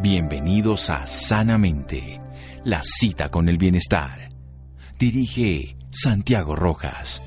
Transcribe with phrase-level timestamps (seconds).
[0.00, 2.20] Bienvenidos a Sanamente,
[2.64, 4.28] la cita con el bienestar.
[4.98, 7.22] Dirige Santiago Rojas.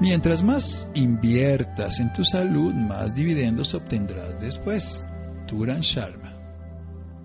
[0.00, 5.06] Mientras más inviertas en tu salud, más dividendos obtendrás después.
[5.46, 6.34] Turan Sharma.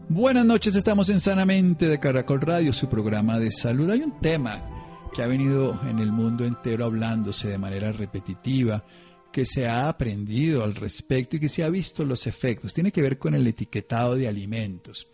[0.09, 3.89] Buenas noches, estamos en Sanamente de Caracol Radio, su programa de salud.
[3.91, 4.72] Hay un tema
[5.13, 8.83] que ha venido en el mundo entero hablándose de manera repetitiva,
[9.31, 12.73] que se ha aprendido al respecto y que se ha visto los efectos.
[12.73, 15.07] Tiene que ver con el etiquetado de alimentos.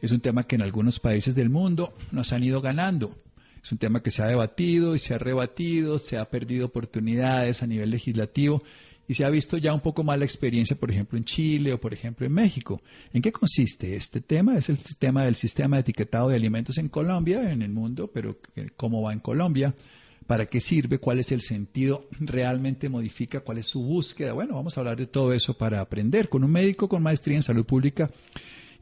[0.00, 3.16] Es un tema que en algunos países del mundo nos han ido ganando.
[3.62, 7.62] Es un tema que se ha debatido y se ha rebatido, se ha perdido oportunidades
[7.62, 8.62] a nivel legislativo
[9.06, 11.80] y se ha visto ya un poco más la experiencia, por ejemplo, en Chile o,
[11.80, 12.82] por ejemplo, en México.
[13.12, 14.56] ¿En qué consiste este tema?
[14.56, 18.38] Es el tema del sistema de etiquetado de alimentos en Colombia, en el mundo, pero
[18.76, 19.74] ¿cómo va en Colombia?
[20.26, 20.98] ¿Para qué sirve?
[20.98, 22.08] ¿Cuál es el sentido?
[22.18, 23.40] ¿Realmente modifica?
[23.40, 24.32] ¿Cuál es su búsqueda?
[24.32, 27.42] Bueno, vamos a hablar de todo eso para aprender con un médico con maestría en
[27.42, 28.10] salud pública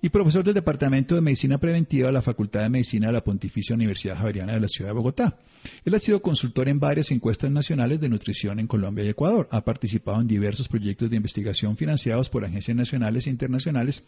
[0.04, 3.76] y profesor del Departamento de Medicina Preventiva de la Facultad de Medicina de la Pontificia
[3.76, 5.38] Universidad Javeriana de la Ciudad de Bogotá.
[5.84, 9.46] Él ha sido consultor en varias encuestas nacionales de nutrición en Colombia y Ecuador.
[9.52, 14.04] Ha participado en diversos proyectos de investigación financiados por agencias nacionales e internacionales,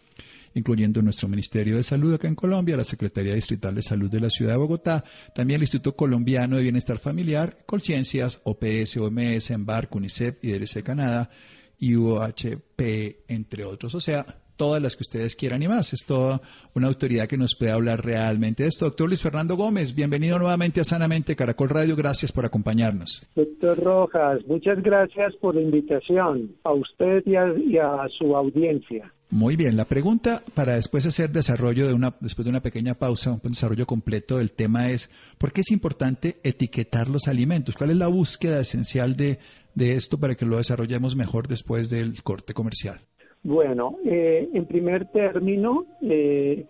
[0.54, 4.30] incluyendo nuestro Ministerio de Salud acá en Colombia, la Secretaría Distrital de Salud de la
[4.30, 10.42] Ciudad de Bogotá, también el Instituto Colombiano de Bienestar Familiar, Colciencias, OPS, OMS, EMBARC, UNICEF,
[10.42, 11.30] IDRC Canadá,
[11.78, 13.94] y UHP, entre otros.
[13.94, 14.24] O sea,
[14.56, 15.92] todas las que ustedes quieran y más.
[15.92, 16.40] Es toda
[16.74, 18.86] una autoridad que nos puede hablar realmente de esto.
[18.86, 21.96] Doctor Luis Fernando Gómez, bienvenido nuevamente a Sanamente Caracol Radio.
[21.96, 23.24] Gracias por acompañarnos.
[23.34, 27.36] Doctor Rojas, muchas gracias por la invitación a usted y
[27.78, 29.12] a, su audiencia.
[29.30, 33.32] Muy bien, la pregunta para después hacer desarrollo de una, después de una pequeña pausa,
[33.32, 37.74] un desarrollo completo del tema es, ¿por qué es importante etiquetar los alimentos?
[37.74, 39.38] ¿Cuál es la búsqueda esencial de,
[39.74, 43.00] de esto para que lo desarrollemos mejor después del corte comercial?
[43.44, 46.64] Bueno, eh, en primer término, eh,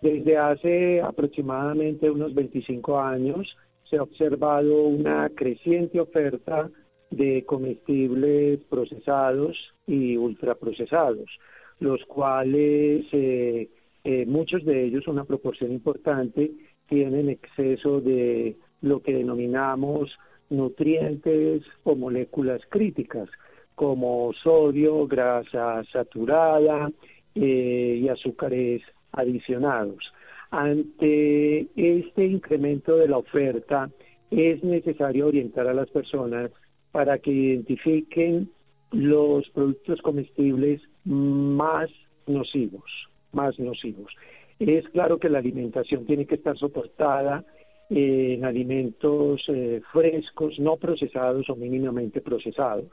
[0.00, 3.48] desde hace aproximadamente unos 25 años
[3.90, 6.70] se ha observado una creciente oferta
[7.10, 9.56] de comestibles procesados
[9.88, 11.28] y ultraprocesados,
[11.80, 13.68] los cuales eh,
[14.28, 16.52] muchos de ellos, una proporción importante,
[16.88, 20.16] tienen exceso de lo que denominamos
[20.48, 23.28] nutrientes o moléculas críticas,
[23.80, 26.92] como sodio, grasa saturada
[27.34, 28.82] eh, y azúcares
[29.12, 30.12] adicionados.
[30.50, 33.88] Ante este incremento de la oferta,
[34.30, 36.50] es necesario orientar a las personas
[36.92, 38.50] para que identifiquen
[38.92, 41.88] los productos comestibles más
[42.26, 42.84] nocivos,
[43.32, 44.12] más nocivos.
[44.58, 47.46] Es claro que la alimentación tiene que estar soportada
[47.88, 52.90] en alimentos eh, frescos, no procesados o mínimamente procesados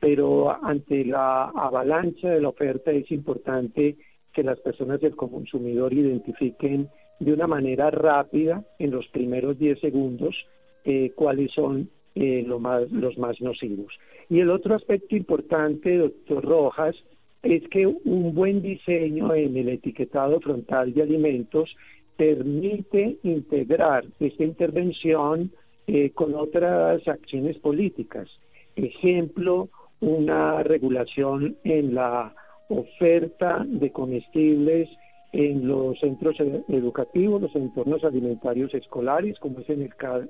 [0.00, 3.96] pero ante la avalancha de la oferta es importante
[4.32, 6.88] que las personas del consumidor identifiquen
[7.18, 10.36] de una manera rápida, en los primeros 10 segundos,
[10.84, 13.92] eh, cuáles son eh, más, los más nocivos.
[14.28, 16.96] Y el otro aspecto importante, doctor Rojas,
[17.42, 21.74] es que un buen diseño en el etiquetado frontal de alimentos
[22.16, 25.52] permite integrar esta intervención
[25.86, 28.28] eh, con otras acciones políticas.
[28.76, 29.68] Ejemplo,
[30.00, 32.34] una regulación en la
[32.68, 34.88] oferta de comestibles
[35.32, 36.36] en los centros
[36.68, 39.82] educativos, los entornos alimentarios escolares, como es en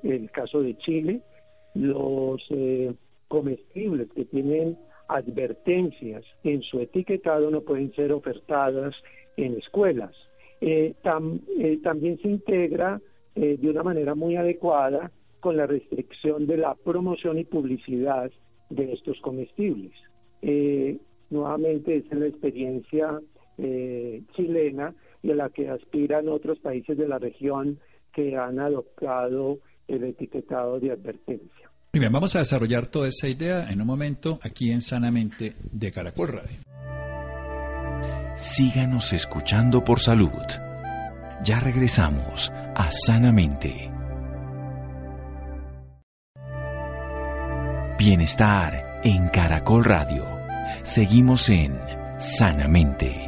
[0.03, 1.21] el, caso de Chile,
[1.73, 2.93] los eh,
[3.27, 4.77] comestibles que tienen
[5.07, 8.93] advertencias en su etiquetado no pueden ser ofertadas
[9.37, 10.13] en escuelas.
[10.61, 10.93] Eh,
[11.59, 12.99] eh, también se integra
[13.35, 18.29] de una manera muy adecuada con la restricción de la promoción y publicidad
[18.69, 19.93] de estos comestibles.
[21.29, 23.19] nuevamente es la experiencia
[24.35, 27.79] chilena y a la que aspiran otros países de la región
[28.13, 31.71] que han adoptado el etiquetado de advertencia.
[31.91, 36.29] bien, vamos a desarrollar toda esa idea en un momento aquí en Sanamente de Caracol
[36.29, 36.59] Radio.
[38.35, 40.29] Síganos escuchando por salud.
[41.43, 43.98] Ya regresamos a Sanamente.
[47.99, 50.25] Bienestar en Caracol Radio.
[50.83, 51.77] Seguimos en
[52.17, 53.27] Sanamente.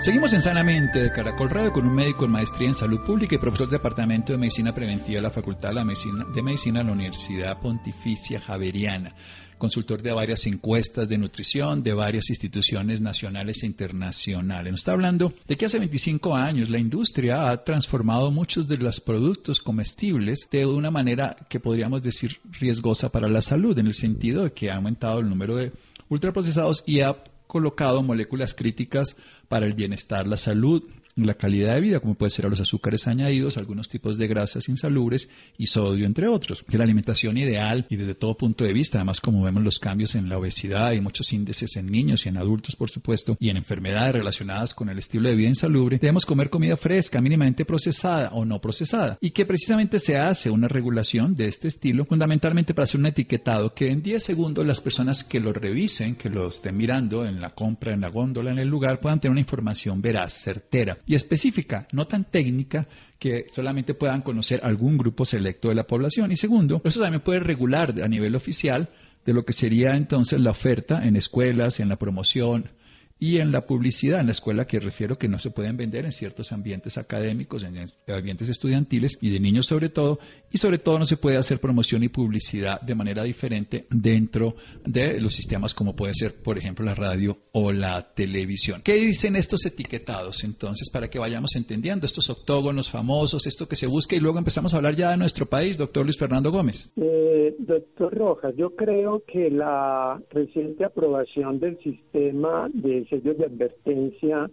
[0.00, 3.38] Seguimos en Sanamente de Caracol Radio con un médico en maestría en salud pública y
[3.38, 8.40] profesor del Departamento de Medicina Preventiva de la Facultad de, Medicina, de la Universidad Pontificia
[8.40, 9.14] Javeriana,
[9.60, 14.72] consultor de varias encuestas de nutrición de varias instituciones nacionales e internacionales.
[14.72, 19.00] Nos está hablando de que hace 25 años la industria ha transformado muchos de los
[19.00, 24.42] productos comestibles de una manera que podríamos decir riesgosa para la salud, en el sentido
[24.42, 25.72] de que ha aumentado el número de
[26.08, 29.16] ultraprocesados y ha colocado moléculas críticas
[29.48, 30.82] para el bienestar, la salud
[31.26, 34.68] la calidad de vida, como puede ser a los azúcares añadidos, algunos tipos de grasas
[34.68, 35.28] insalubres
[35.58, 36.64] y sodio, entre otros.
[36.68, 40.14] Que la alimentación ideal y desde todo punto de vista, además como vemos los cambios
[40.14, 43.56] en la obesidad y muchos índices en niños y en adultos, por supuesto, y en
[43.56, 48.44] enfermedades relacionadas con el estilo de vida insalubre, debemos comer comida fresca, mínimamente procesada o
[48.44, 53.00] no procesada, y que precisamente se hace una regulación de este estilo, fundamentalmente para hacer
[53.00, 57.24] un etiquetado que en 10 segundos las personas que lo revisen, que lo estén mirando
[57.24, 60.98] en la compra, en la góndola, en el lugar, puedan tener una información veraz, certera
[61.10, 62.86] y específica, no tan técnica
[63.18, 66.30] que solamente puedan conocer algún grupo selecto de la población.
[66.30, 68.90] Y segundo, eso también puede regular a nivel oficial
[69.26, 72.70] de lo que sería entonces la oferta en escuelas, en la promoción,
[73.18, 76.12] y en la publicidad, en la escuela que refiero que no se pueden vender en
[76.12, 80.20] ciertos ambientes académicos, en ambientes estudiantiles y de niños sobre todo,
[80.52, 84.54] y sobre todo no se puede hacer promoción y publicidad de manera diferente dentro
[84.84, 88.80] de los sistemas como puede ser, por ejemplo, la radio o la televisión.
[88.82, 93.86] ¿Qué dicen estos etiquetados entonces para que vayamos entendiendo estos octógonos famosos, esto que se
[93.86, 96.92] busca y luego empezamos a hablar ya de nuestro país, doctor Luis Fernando Gómez?
[96.96, 104.50] Eh, doctor Rojas, yo creo que la reciente aprobación del sistema de sellos de advertencia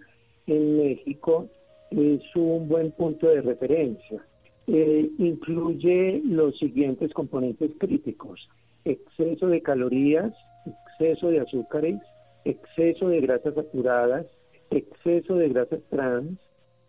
[0.47, 1.49] en México
[1.91, 4.25] es un buen punto de referencia.
[4.67, 8.49] Eh, incluye los siguientes componentes críticos.
[8.83, 10.33] Exceso de calorías,
[10.65, 11.99] exceso de azúcares,
[12.43, 14.25] exceso de grasas saturadas,
[14.69, 16.37] exceso de grasas trans,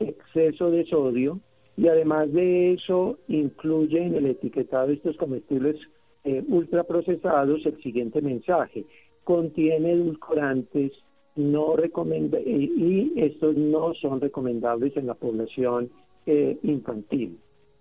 [0.00, 1.40] exceso de sodio
[1.76, 5.76] y además de eso incluye en el etiquetado de estos comestibles
[6.25, 8.84] eh, ultraprocesados el siguiente mensaje.
[9.22, 10.92] Contiene edulcorantes,
[11.36, 15.90] no recomenda y estos no son recomendables en la población
[16.26, 17.38] eh, infantil.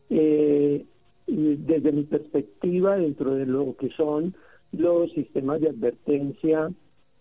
[0.09, 0.85] Eh,
[1.27, 4.33] desde mi perspectiva, dentro de lo que son
[4.71, 6.71] los sistemas de advertencia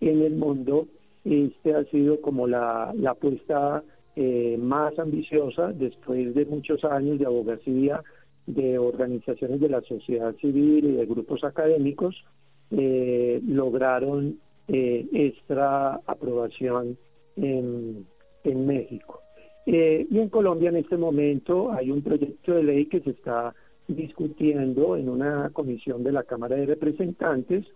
[0.00, 0.87] en el mundo,
[1.25, 3.83] este ha sido como la, la apuesta
[4.19, 8.03] eh, más ambiciosa después de muchos años de abogacía
[8.47, 12.25] de organizaciones de la sociedad civil y de grupos académicos,
[12.71, 14.38] eh, lograron
[14.69, 16.97] eh, esta aprobación
[17.37, 18.07] en,
[18.45, 19.21] México.
[19.66, 23.54] Eh, y en Colombia en este momento hay un proyecto de ley que se está
[23.88, 27.66] discutiendo en una comisión de la Cámara de Representantes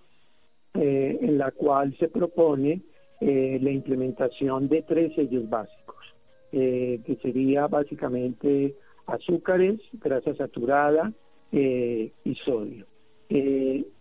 [0.75, 2.83] eh, en la cual se propone
[3.23, 5.99] la implementación de tres sellos básicos,
[6.51, 11.13] que sería básicamente azúcares, grasa saturada
[11.53, 12.87] y sodio,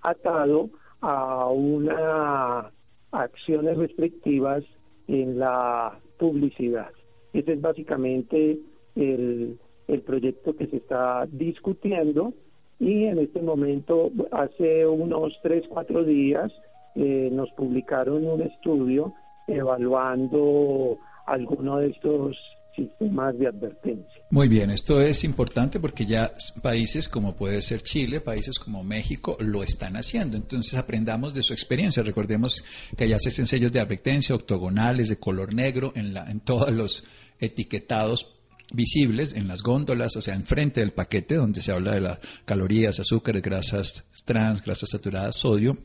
[0.02, 0.70] atado
[1.02, 2.72] a una
[3.12, 4.64] acciones restrictivas
[5.08, 6.92] en la publicidad.
[7.34, 8.60] Ese es básicamente
[8.96, 9.58] el,
[9.88, 12.34] el proyecto que se está discutiendo
[12.80, 16.52] y en este momento, hace unos tres, cuatro días,
[16.96, 19.14] eh, nos publicaron un estudio
[19.48, 22.38] evaluando algunos de estos
[22.76, 24.24] sistemas de advertencia.
[24.30, 26.32] Muy bien, esto es importante porque ya
[26.62, 30.38] países como puede ser Chile, países como México lo están haciendo.
[30.38, 32.02] Entonces aprendamos de su experiencia.
[32.02, 32.64] Recordemos
[32.96, 36.72] que allá se hacen sellos de advertencia octogonales de color negro en, la, en todos
[36.72, 37.04] los
[37.40, 38.36] etiquetados
[38.74, 43.00] visibles en las góndolas, o sea, enfrente del paquete donde se habla de las calorías,
[43.00, 45.78] azúcares, grasas trans, grasas saturadas, sodio,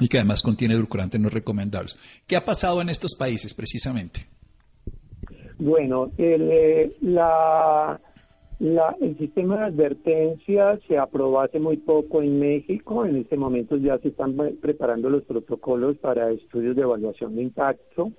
[0.00, 1.96] y que además contiene edulcorantes no recomendables.
[2.26, 4.26] ¿Qué ha pasado en estos países precisamente?
[5.58, 8.00] Bueno, el, eh, la,
[8.58, 13.04] La, el sistema de advertencia se aprobó hace muy poco en México.
[13.04, 18.12] En este momento ya se están preparando los protocolos para estudios de evaluación de impacto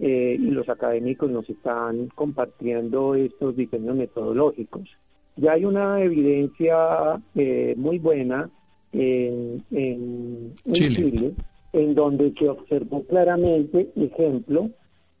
[0.00, 4.88] eh, y los académicos nos están compartiendo estos diseños metodológicos.
[5.36, 8.50] Ya hay una evidencia eh, muy buena
[8.92, 11.34] en, en, Chile.
[11.72, 14.70] en donde se observó claramente, ejemplo,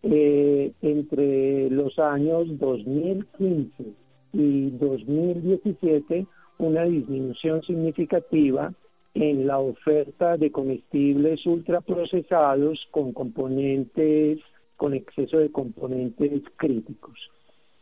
[0.02, 3.84] eh, entre los años 2015
[4.32, 6.26] y 2017
[6.58, 8.72] una disminución significativa
[9.14, 14.38] en la oferta de comestibles ultraprocesados con componentes,
[14.80, 17.18] con exceso de componentes críticos.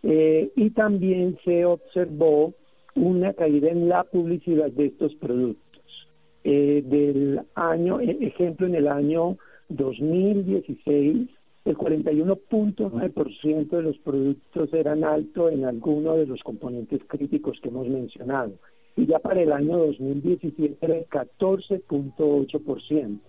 [0.03, 2.55] Eh, y también se observó
[2.97, 6.09] una caída en la publicidad de estos productos.
[6.43, 9.39] Eh, del año, e, ejemplo, en el año
[9.69, 11.29] 2016
[11.67, 17.87] el 41.9% de los productos eran altos en alguno de los componentes críticos que hemos
[17.87, 18.55] mencionado.
[18.97, 23.21] Y ya para el año 2017 era el 14.8%.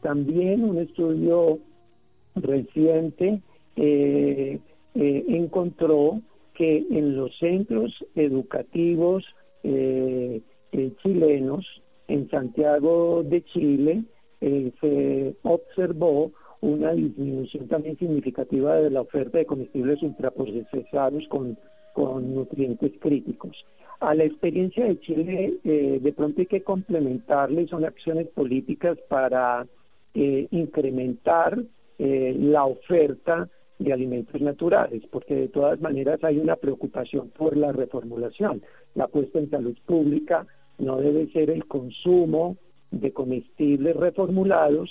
[0.00, 1.58] También un estudio
[2.36, 3.40] reciente
[3.76, 4.58] eh,
[4.94, 6.20] eh, encontró
[6.54, 9.24] que en los centros educativos
[9.62, 10.40] eh,
[11.02, 11.66] chilenos,
[12.08, 14.04] en Santiago de Chile,
[14.40, 21.58] se observó una disminución también significativa de la oferta de comestibles ultraprocesados con,
[21.94, 23.56] con nutrientes críticos.
[24.00, 29.66] A la experiencia de Chile, eh, de pronto hay que complementarle, son acciones políticas para
[30.14, 31.58] eh, incrementar
[31.98, 33.48] eh, la oferta
[33.78, 38.62] de alimentos naturales, porque de todas maneras hay una preocupación por la reformulación.
[38.94, 40.46] La puesta en salud pública
[40.78, 42.56] no debe ser el consumo
[42.90, 44.90] de comestibles reformulados,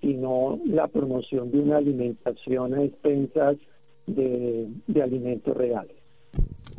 [0.00, 3.56] sino la promoción de una alimentación a expensas
[4.06, 4.68] de,
[5.02, 5.96] alimentos reales.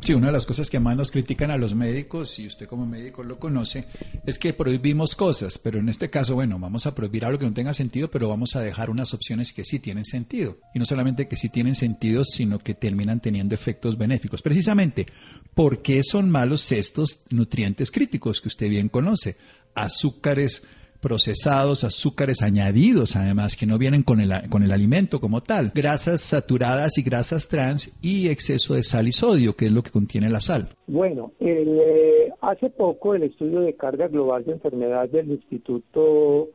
[0.02, 2.86] Sí, una de las cosas que más nos critican a los médicos, y usted como
[2.86, 3.84] médico lo conoce,
[4.24, 7.52] es que prohibimos cosas, pero en este caso, bueno, vamos a prohibir algo que no
[7.52, 10.58] tenga sentido, pero vamos a dejar unas opciones que sí tienen sentido.
[10.74, 14.40] Y no solamente que sí tienen sentido, sino que terminan teniendo efectos benéficos.
[14.40, 15.06] Precisamente,
[15.54, 19.36] ¿por qué son malos estos nutrientes críticos que usted bien conoce?
[19.74, 20.62] Azúcares,
[21.00, 26.20] procesados, azúcares añadidos, además, que no vienen con el, con el alimento como tal, grasas
[26.20, 30.28] saturadas y grasas trans y exceso de sal y sodio, que es lo que contiene
[30.28, 30.68] la sal.
[30.86, 36.48] Bueno, eh, hace poco el estudio de carga global de enfermedad del Instituto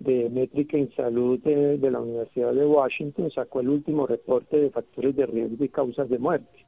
[0.00, 5.14] de Métrica en Salud de, la Universidad de Washington sacó el último reporte de factores
[5.14, 6.66] de riesgo y causas de muerte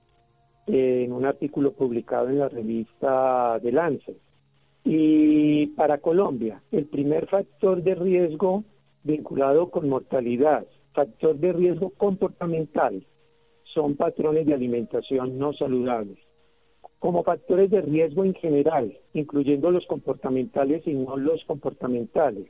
[0.67, 4.17] en un artículo publicado en la revista The Lancet.
[4.85, 8.65] Y para Colombia, el primer factor de riesgo
[9.03, 13.05] vinculado con mortalidad, factor de riesgo comportamental,
[13.73, 16.19] son patrones de alimentación no saludables.
[16.99, 22.49] Como factores de riesgo en general, incluyendo los comportamentales y no los comportamentales,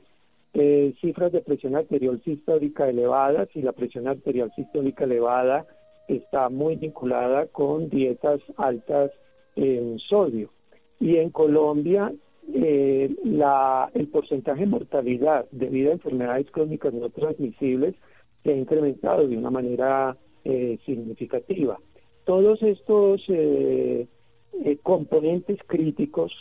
[0.53, 5.65] eh, cifras de presión arterial sistólica elevadas y la presión arterial sistólica elevada
[6.07, 9.11] está muy vinculada con dietas altas
[9.55, 10.51] en sodio.
[10.99, 12.13] Y en Colombia
[12.53, 17.95] eh, la, el porcentaje de mortalidad debido a enfermedades crónicas no transmisibles
[18.43, 21.79] se ha incrementado de una manera eh, significativa.
[22.23, 24.07] Todos estos eh,
[24.63, 26.31] eh componentes críticos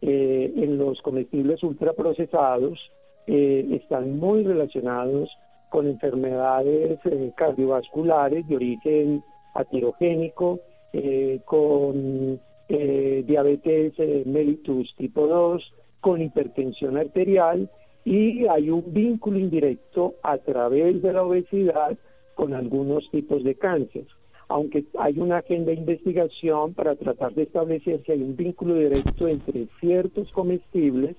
[0.00, 2.78] eh, en los comestibles ultraprocesados
[3.24, 5.30] están muy relacionados
[5.70, 6.98] con enfermedades
[7.36, 10.58] cardiovasculares de origen aterogénico,
[11.44, 12.40] con
[12.74, 15.62] eh, diabetes eh, mellitus tipo 2,
[16.00, 17.70] con hipertensión arterial
[18.04, 21.96] y hay un vínculo indirecto a través de la obesidad
[22.34, 24.06] con algunos tipos de cáncer.
[24.48, 29.28] Aunque hay una agenda de investigación para tratar de establecer si hay un vínculo directo
[29.28, 31.14] entre ciertos comestibles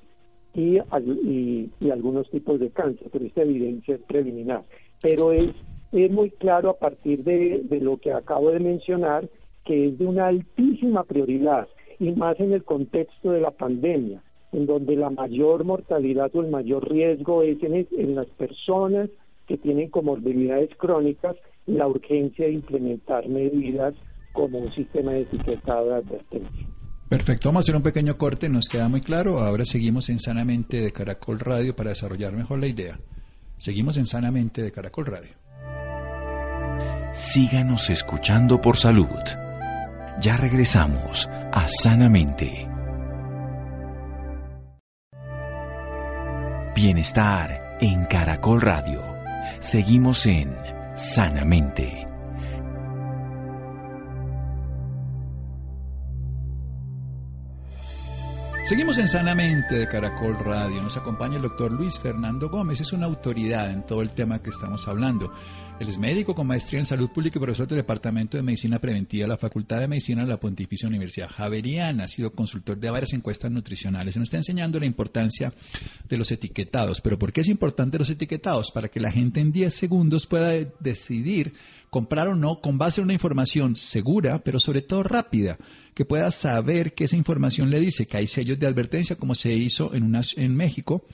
[0.55, 4.63] y, y, algunos tipos de cáncer, pero esta evidencia es preliminar.
[5.01, 5.51] Pero es,
[5.91, 9.29] es muy claro a partir de, de lo que acabo de mencionar
[9.65, 11.67] que es de una altísima prioridad
[11.99, 16.49] y más en el contexto de la pandemia, en donde la mayor mortalidad o el
[16.49, 19.09] mayor riesgo es en, las personas
[19.47, 23.93] que tienen comorbilidades crónicas, la urgencia de implementar medidas
[24.33, 26.67] como un sistema de etiquetado de advertencia.
[27.09, 29.39] Perfecto, vamos a hacer un pequeño corte, nos queda muy claro.
[29.39, 32.99] Ahora seguimos en Sanamente de Caracol Radio para desarrollar mejor la idea.
[33.57, 35.31] Seguimos en Sanamente de Caracol Radio.
[37.13, 39.42] Síganos escuchando por salud.
[40.19, 42.67] Ya regresamos a Sanamente.
[46.75, 49.01] Bienestar en Caracol Radio.
[49.59, 50.55] Seguimos en
[50.95, 52.05] Sanamente.
[58.63, 60.81] Seguimos en Sanamente de Caracol Radio.
[60.81, 62.79] Nos acompaña el doctor Luis Fernando Gómez.
[62.79, 65.33] Es una autoridad en todo el tema que estamos hablando.
[65.79, 69.23] Él es médico con maestría en salud pública y profesor del Departamento de Medicina Preventiva
[69.23, 72.03] de la Facultad de Medicina de la Pontificia Universidad Javeriana.
[72.03, 74.15] Ha sido consultor de varias encuestas nutricionales.
[74.15, 75.51] Nos está enseñando la importancia
[76.07, 77.01] de los etiquetados.
[77.01, 78.71] ¿Pero por qué es importante los etiquetados?
[78.71, 81.53] Para que la gente en 10 segundos pueda decidir
[81.89, 85.57] comprar o no con base en una información segura, pero sobre todo rápida
[85.93, 89.53] que pueda saber que esa información le dice que hay sellos de advertencia, como se
[89.53, 91.05] hizo en, una, en México,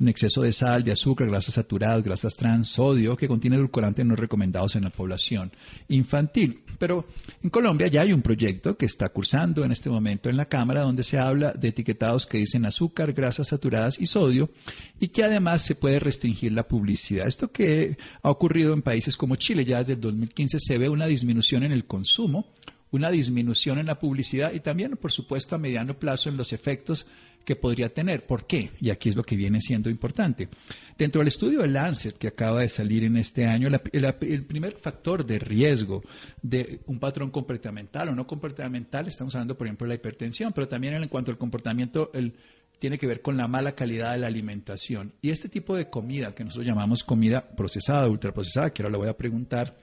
[0.00, 4.16] un exceso de sal, de azúcar, grasas saturadas, grasas trans, sodio, que contiene edulcorantes no
[4.16, 5.52] recomendados en la población
[5.88, 6.62] infantil.
[6.78, 7.06] Pero
[7.42, 10.82] en Colombia ya hay un proyecto que está cursando en este momento en la Cámara
[10.82, 14.50] donde se habla de etiquetados que dicen azúcar, grasas saturadas y sodio
[14.98, 17.28] y que además se puede restringir la publicidad.
[17.28, 21.06] Esto que ha ocurrido en países como Chile ya desde el 2015 se ve una
[21.06, 22.48] disminución en el consumo
[22.90, 27.06] una disminución en la publicidad y también, por supuesto, a mediano plazo en los efectos
[27.44, 28.26] que podría tener.
[28.26, 28.70] ¿Por qué?
[28.80, 30.48] Y aquí es lo que viene siendo importante.
[30.96, 35.24] Dentro del estudio de Lancet que acaba de salir en este año, el, primer factor
[35.24, 36.02] de riesgo
[36.42, 40.66] de un patrón comportamental o no comportamental, estamos hablando, por ejemplo, de la hipertensión, pero
[40.68, 42.34] también en cuanto al comportamiento, el,
[42.78, 45.12] tiene que ver con la mala calidad de la alimentación.
[45.20, 49.08] Y este tipo de comida, que nosotros llamamos comida procesada, ultraprocesada, que ahora le voy
[49.08, 49.76] a preguntar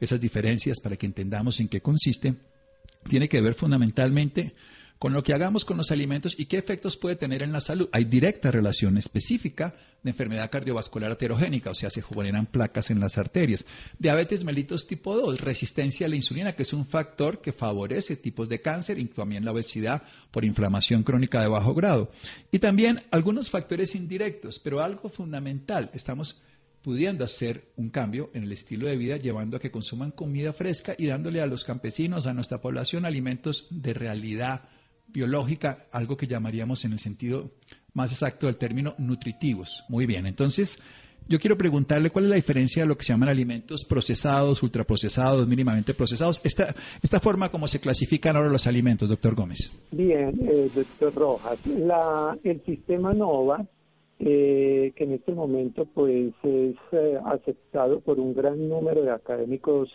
[0.00, 2.34] esas diferencias para que entendamos en qué consiste,
[3.08, 4.54] tiene que ver fundamentalmente
[4.98, 7.88] con lo que hagamos con los alimentos y qué efectos puede tener en la salud.
[7.92, 13.18] Hay directa relación específica de enfermedad cardiovascular heterogénica, o sea, se generan placas en las
[13.18, 13.66] arterias.
[13.98, 18.48] Diabetes mellitus tipo 2, resistencia a la insulina, que es un factor que favorece tipos
[18.48, 22.10] de cáncer y también la obesidad por inflamación crónica de bajo grado.
[22.50, 26.40] Y también algunos factores indirectos, pero algo fundamental, estamos
[26.84, 30.94] pudiendo hacer un cambio en el estilo de vida, llevando a que consuman comida fresca
[30.98, 34.68] y dándole a los campesinos, a nuestra población, alimentos de realidad
[35.06, 37.52] biológica, algo que llamaríamos en el sentido
[37.94, 39.82] más exacto del término nutritivos.
[39.88, 40.78] Muy bien, entonces
[41.26, 45.48] yo quiero preguntarle cuál es la diferencia de lo que se llaman alimentos procesados, ultraprocesados,
[45.48, 49.72] mínimamente procesados, esta, esta forma como se clasifican ahora los alimentos, doctor Gómez.
[49.90, 53.66] Bien, eh, doctor Rojas, la, el sistema NOVA
[54.20, 59.90] eh, que en este momento pues es eh, aceptado por un gran número de académicos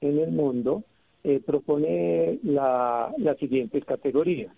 [0.00, 0.82] en el mundo,
[1.22, 4.52] eh, propone la, las siguientes categorías.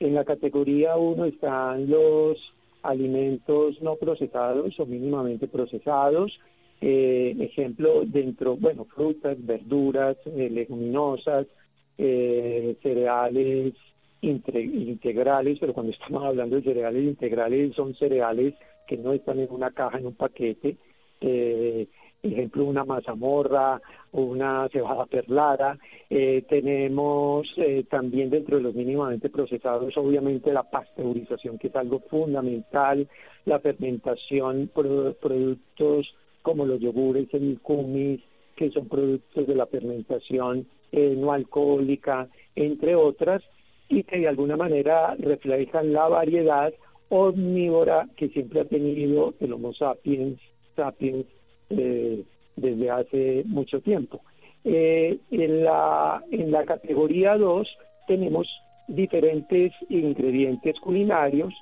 [0.00, 2.38] En la categoría 1 están los
[2.82, 6.38] alimentos no procesados o mínimamente procesados,
[6.80, 11.48] ejemplo dentro, bueno, frutas, verduras, leguminosas,
[11.96, 13.74] cereales,
[14.20, 18.54] integrales, pero cuando estamos hablando de cereales integrales son cereales
[18.86, 20.76] que no están en una caja, en un paquete,
[21.20, 21.86] eh,
[22.22, 23.80] ejemplo una mazamorra
[24.12, 25.78] una cebada perlada.
[26.10, 32.00] Eh, tenemos eh, también dentro de los mínimamente procesados, obviamente la pasteurización, que es algo
[32.10, 33.06] fundamental,
[33.44, 36.06] la fermentación, productos
[36.42, 38.20] como los yogures, el kumis,
[38.56, 43.42] que son productos de la fermentación no alcohólica, entre otras,
[43.88, 46.72] y que de alguna manera reflejan la variedad
[47.08, 50.38] omnívora que siempre ha tenido el Homo sapiens
[50.76, 51.26] sapiens
[51.70, 52.22] eh,
[52.56, 54.20] desde hace mucho tiempo.
[54.64, 57.68] Eh, en, la, en la categoría 2
[58.06, 58.46] tenemos
[58.86, 61.52] diferentes ingredientes culinarios,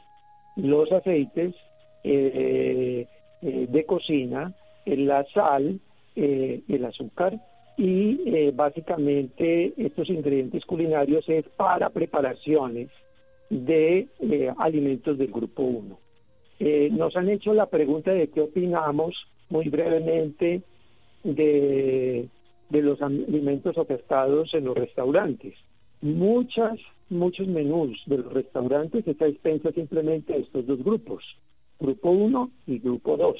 [0.56, 1.54] los aceites
[2.04, 3.06] eh,
[3.42, 4.52] de cocina,
[4.86, 5.80] la sal,
[6.14, 7.38] el azúcar,
[7.76, 12.88] y eh, básicamente estos ingredientes culinarios es para preparaciones
[13.50, 15.98] de eh, alimentos del grupo 1.
[16.58, 19.14] Eh, nos han hecho la pregunta de qué opinamos
[19.50, 20.62] muy brevemente
[21.22, 22.28] de,
[22.70, 25.54] de los alimentos ofertados en los restaurantes.
[26.00, 26.78] Muchas,
[27.10, 31.22] muchos menús de los restaurantes están expensa simplemente a estos dos grupos,
[31.78, 33.36] grupo 1 y grupo 2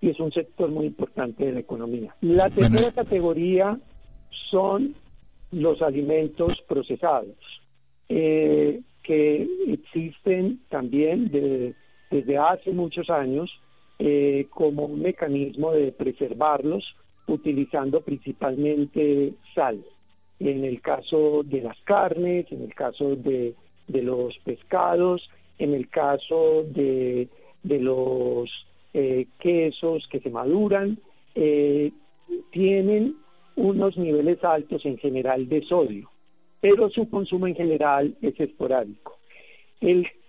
[0.00, 2.14] y es un sector muy importante de la economía.
[2.20, 3.78] La tercera categoría
[4.50, 4.94] son
[5.50, 7.36] los alimentos procesados,
[8.08, 11.30] eh, que existen también
[12.10, 13.50] desde hace muchos años
[13.98, 16.84] eh, como un mecanismo de preservarlos
[17.26, 19.84] utilizando principalmente sal.
[20.38, 23.54] En el caso de las carnes, en el caso de,
[23.88, 27.28] de los pescados, en el caso de,
[27.64, 28.48] de los
[28.94, 30.98] eh, quesos que se maduran,
[31.34, 31.92] eh,
[32.50, 33.16] tienen
[33.56, 36.10] unos niveles altos en general de sodio,
[36.60, 39.18] pero su consumo en general es esporádico.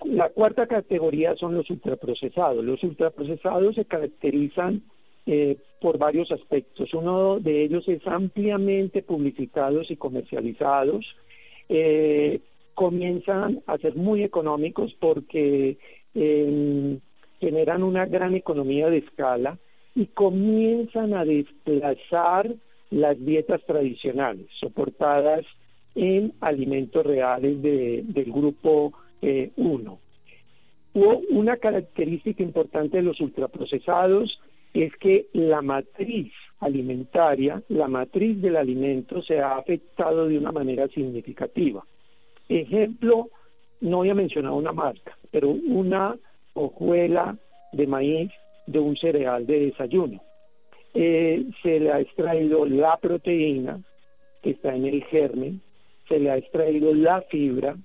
[0.06, 2.64] la cuarta categoría son los ultraprocesados.
[2.64, 4.84] Los ultraprocesados se caracterizan
[5.26, 6.94] eh, por varios aspectos.
[6.94, 11.06] Uno de ellos es ampliamente publicitados y comercializados,
[12.80, 15.78] comienzan a ser muy económicos porque
[16.16, 16.98] eh,
[17.40, 19.58] generan una gran economía de escala
[19.96, 22.54] y comienzan a desplazar
[22.90, 25.46] las dietas tradicionales soportadas
[25.96, 30.00] en alimentos reales de, del grupo 1.
[30.94, 34.40] Eh, una característica importante de los ultraprocesados
[34.74, 40.88] es que la matriz alimentaria, la matriz del alimento se ha afectado de una manera
[40.90, 41.84] significativa.
[42.48, 43.30] Ejemplo,
[43.82, 46.16] no voy a mencionar una marca, pero una
[46.54, 47.38] hojuela
[47.72, 48.32] de maíz
[48.68, 50.22] de un cereal de desayuno.
[50.94, 53.80] Eh, se le ha extraído la proteína
[54.42, 55.62] que está en el germen,
[56.08, 57.76] se le ha extraído la fibra,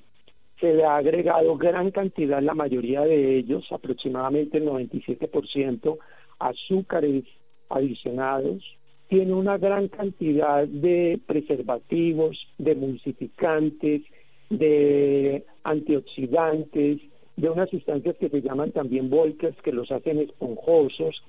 [0.61, 5.98] se le ha agregado gran cantidad, la mayoría de ellos, aproximadamente el 97%,
[6.38, 7.24] azúcares
[7.68, 8.62] adicionados,
[9.09, 14.03] tiene una gran cantidad de preservativos, de emulsificantes,
[14.50, 17.00] de antioxidantes,
[17.37, 21.23] de unas sustancias que se llaman también volkers que los hacen esponjosos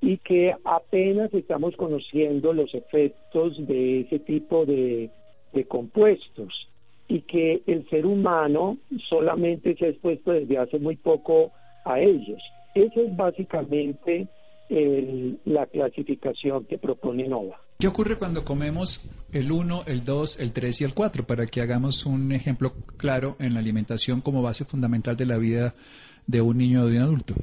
[0.00, 5.10] y que apenas estamos conociendo los efectos de ese tipo de,
[5.52, 6.68] de compuestos
[7.08, 8.76] y que el ser humano
[9.08, 11.50] solamente se ha expuesto desde hace muy poco
[11.84, 12.40] a ellos.
[12.74, 14.28] Esa es básicamente
[15.46, 17.58] la clasificación que propone NOVA.
[17.80, 21.24] ¿Qué ocurre cuando comemos el 1, el 2, el 3 y el 4?
[21.24, 25.74] Para que hagamos un ejemplo claro en la alimentación como base fundamental de la vida
[26.26, 27.34] de un niño o de un adulto.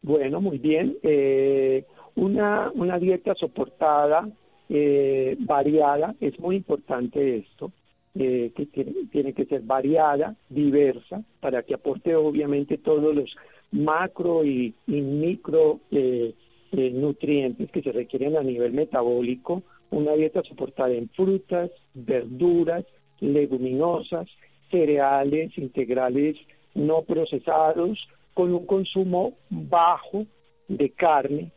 [0.00, 0.96] Bueno, muy bien.
[1.02, 4.26] Eh, una, una dieta soportada,
[4.70, 7.72] eh, variada, es muy importante esto,
[8.14, 13.30] eh, que tiene, tiene que ser variada, diversa, para que aporte obviamente todos los
[13.70, 16.34] macro y, micro eh,
[16.72, 22.84] eh, nutrientes que se requieren a nivel metabólico, una dieta soportada en frutas, verduras,
[23.20, 24.28] leguminosas,
[24.70, 26.36] cereales integrales
[26.74, 27.98] no procesados,
[28.34, 30.26] con un consumo bajo
[30.68, 31.50] de carne.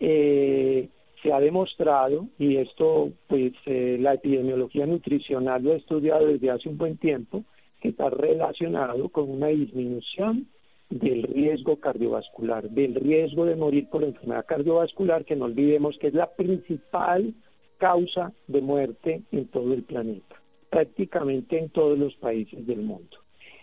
[0.00, 0.88] Eh,
[1.22, 6.76] se ha demostrado, y esto pues la epidemiología nutricional lo ha estudiado desde hace un
[6.76, 7.44] buen tiempo,
[7.80, 10.48] que está relacionado con una disminución
[10.90, 16.14] del riesgo cardiovascular, del riesgo de morir por enfermedad cardiovascular, que no olvidemos que es
[16.14, 17.34] la principal
[17.78, 23.18] causa de muerte en todo el planeta, prácticamente en todos los países del mundo.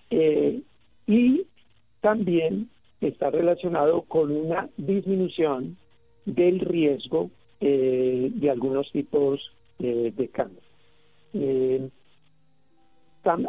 [0.10, 0.62] Eh,
[1.08, 1.46] y
[2.02, 5.78] también está relacionado con una disminución
[6.26, 7.32] del riesgo
[7.62, 9.40] eh, de algunos tipos
[9.80, 10.64] eh, de cáncer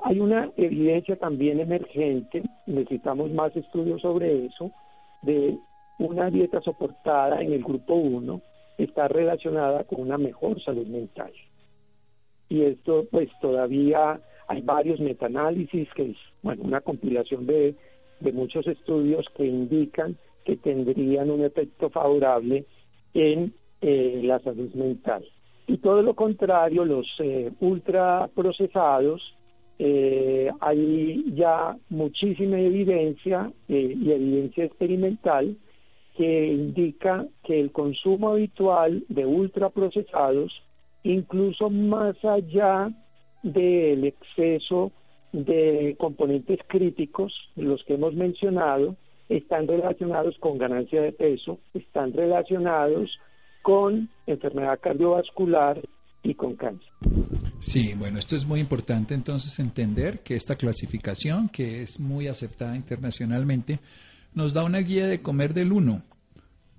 [0.05, 4.71] hay una evidencia también emergente, necesitamos más estudios sobre eso,
[5.23, 5.59] de
[5.99, 8.41] una dieta soportada en el grupo 1
[8.79, 11.33] está relacionada con una mejor salud mental.
[12.49, 17.75] Y esto pues todavía hay varios metaanálisis, que es bueno, una compilación de,
[18.21, 22.67] de muchos estudios que indican que tendrían un efecto favorable
[23.15, 25.25] en eh, la salud mental.
[25.67, 29.23] Y todo lo contrario, los eh, ultraprocesados
[29.79, 35.57] eh, hay ya muchísima evidencia eh, y evidencia experimental
[36.17, 40.53] que indica que el consumo habitual de ultraprocesados,
[41.03, 42.91] incluso más allá
[43.43, 44.93] del exceso
[45.33, 48.97] de componentes críticos, los que hemos mencionado,
[49.29, 53.19] están relacionados con ganancia de peso, están relacionados
[53.63, 55.81] con enfermedad cardiovascular
[56.23, 56.93] y con cáncer.
[57.63, 62.75] Sí, bueno, esto es muy importante entonces entender que esta clasificación, que es muy aceptada
[62.75, 63.79] internacionalmente,
[64.35, 66.03] nos da una guía de comer del 1,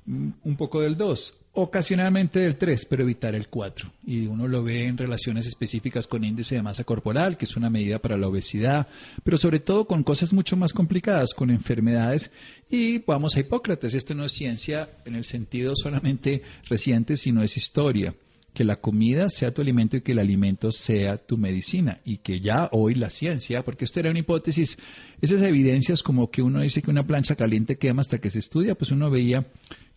[0.06, 3.94] mm, un poco del 2, ocasionalmente del 3, pero evitar el 4.
[4.06, 7.70] Y uno lo ve en relaciones específicas con índice de masa corporal, que es una
[7.70, 8.86] medida para la obesidad,
[9.24, 12.30] pero sobre todo con cosas mucho más complicadas, con enfermedades.
[12.70, 17.56] Y vamos a Hipócrates, esto no es ciencia en el sentido solamente reciente, sino es
[17.56, 18.14] historia
[18.54, 22.40] que la comida sea tu alimento y que el alimento sea tu medicina y que
[22.40, 24.78] ya hoy la ciencia, porque esto era una hipótesis,
[25.22, 28.76] esas evidencias como que uno dice que una plancha caliente quema hasta que se estudia,
[28.76, 29.46] pues uno veía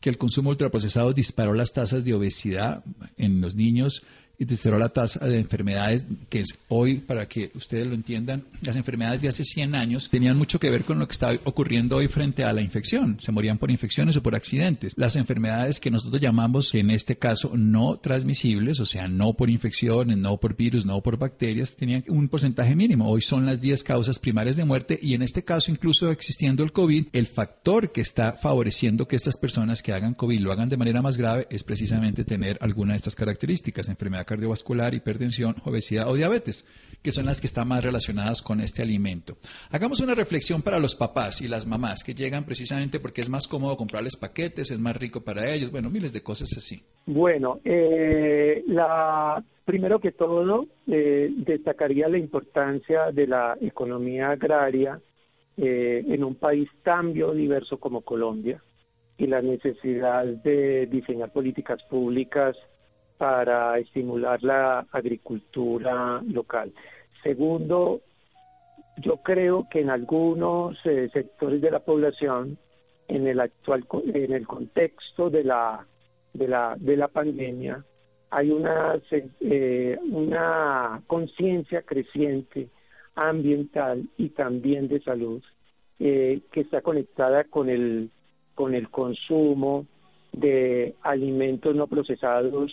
[0.01, 2.83] que el consumo ultraprocesado disparó las tasas de obesidad
[3.17, 4.03] en los niños
[4.39, 8.77] y disparó la tasa de enfermedades, que es hoy, para que ustedes lo entiendan, las
[8.77, 12.09] enfermedades de hace 100 años tenían mucho que ver con lo que está ocurriendo hoy
[12.09, 13.19] frente a la infección.
[13.19, 14.95] Se morían por infecciones o por accidentes.
[14.97, 20.17] Las enfermedades que nosotros llamamos, en este caso, no transmisibles, o sea, no por infecciones,
[20.19, 23.09] no por virus, no por bacterias, tenían un porcentaje mínimo.
[23.09, 26.73] Hoy son las 10 causas primarias de muerte y en este caso, incluso existiendo el
[26.73, 30.77] COVID, el factor que está favoreciendo que estas personas que hagan COVID lo hagan de
[30.77, 36.15] manera más grave es precisamente tener alguna de estas características, enfermedad cardiovascular, hipertensión, obesidad o
[36.15, 36.67] diabetes,
[37.03, 39.37] que son las que están más relacionadas con este alimento.
[39.71, 43.49] Hagamos una reflexión para los papás y las mamás que llegan precisamente porque es más
[43.49, 46.83] cómodo comprarles paquetes, es más rico para ellos, bueno, miles de cosas así.
[47.07, 55.01] Bueno, eh, la, primero que todo, eh, destacaría la importancia de la economía agraria
[55.57, 58.63] eh, en un país tan biodiverso como Colombia
[59.17, 62.57] y la necesidad de diseñar políticas públicas
[63.19, 66.73] para estimular la agricultura local.
[67.23, 68.01] Segundo,
[68.99, 72.59] yo creo que en algunos sectores de la población,
[73.09, 75.87] en el actual en el contexto de la
[76.37, 77.85] de la, de la pandemia,
[78.31, 79.01] hay una,
[79.41, 82.69] eh, una conciencia creciente
[83.15, 85.43] ambiental y también de salud
[85.99, 88.11] eh, que está conectada con el,
[88.55, 89.87] con el consumo
[90.33, 92.73] de alimentos no procesados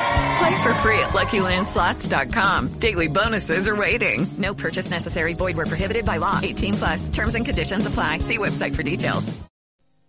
[0.37, 2.79] Play for free at LuckyLandSlots.com.
[2.79, 4.27] Daily bonuses are waiting.
[4.37, 5.33] No purchase necessary.
[5.33, 6.39] Void where prohibited by law.
[6.41, 7.09] 18 plus.
[7.09, 8.19] Terms and conditions apply.
[8.19, 9.33] See website for details.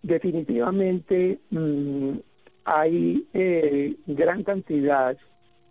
[0.05, 2.19] Definitivamente mmm,
[2.65, 5.17] hay eh, gran cantidad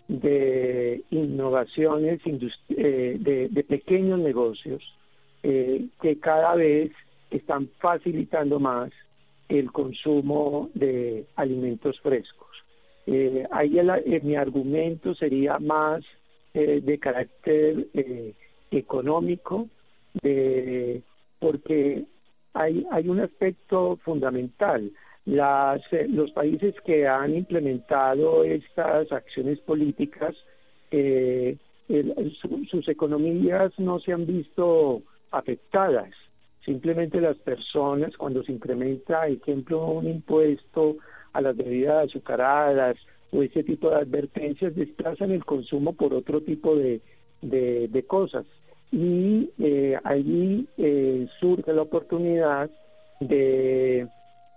[0.09, 4.83] de innovaciones eh, de, de, pequeños negocios
[5.43, 6.93] eh, que cada vez
[7.31, 8.91] están facilitando más
[9.49, 12.42] el consumo de alimentos frescos.
[13.07, 16.05] Eh, ahí el, eh, mi argumento sería más
[16.55, 18.33] eh, de carácter eh,
[18.71, 19.69] económico,
[20.23, 21.03] de,
[21.41, 22.05] porque
[22.55, 24.91] hay, hay un aspecto fundamental.
[25.25, 30.35] Las, eh, los países que han implementado estas acciones políticas,
[30.91, 31.57] eh,
[31.89, 36.11] el, su, sus economías no se han visto afectadas.
[36.65, 40.97] Simplemente las personas, cuando se incrementa, ejemplo, un impuesto
[41.33, 42.97] a las bebidas azucaradas
[43.33, 47.01] o ese tipo de advertencias, desplazan el consumo por otro tipo de,
[47.41, 48.45] de, cosas.
[48.91, 52.71] Y eh, allí eh, surge la oportunidad
[53.21, 54.07] de,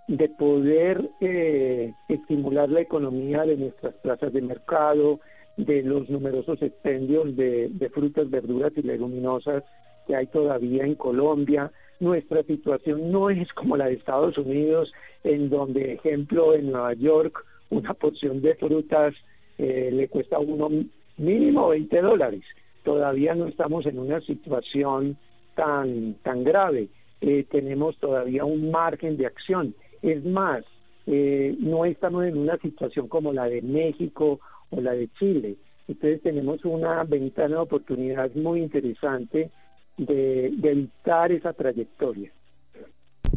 [0.08, 5.20] de poder eh, estimular la economía de nuestras plazas de mercado,
[5.56, 9.64] de los numerosos expendios de frutas, verduras y leguminosas
[10.06, 14.92] que hay todavía en Colombia, nuestra situación no es como la de Estados Unidos,
[15.24, 19.14] en donde, ejemplo, en Nueva York, una porción de frutas
[19.58, 20.68] eh, le cuesta uno
[21.16, 22.42] mínimo 20 dólares.
[22.84, 25.16] Todavía no estamos en una situación
[25.54, 26.88] tan, tan grave.
[27.20, 29.74] Eh, tenemos todavía un margen de acción.
[30.02, 30.64] Es más,
[31.06, 35.56] eh, no estamos en una situación como la de México o la de Chile.
[35.88, 39.50] Entonces tenemos una ventana de oportunidad muy interesante
[39.96, 42.32] de, de evitar esa trayectoria.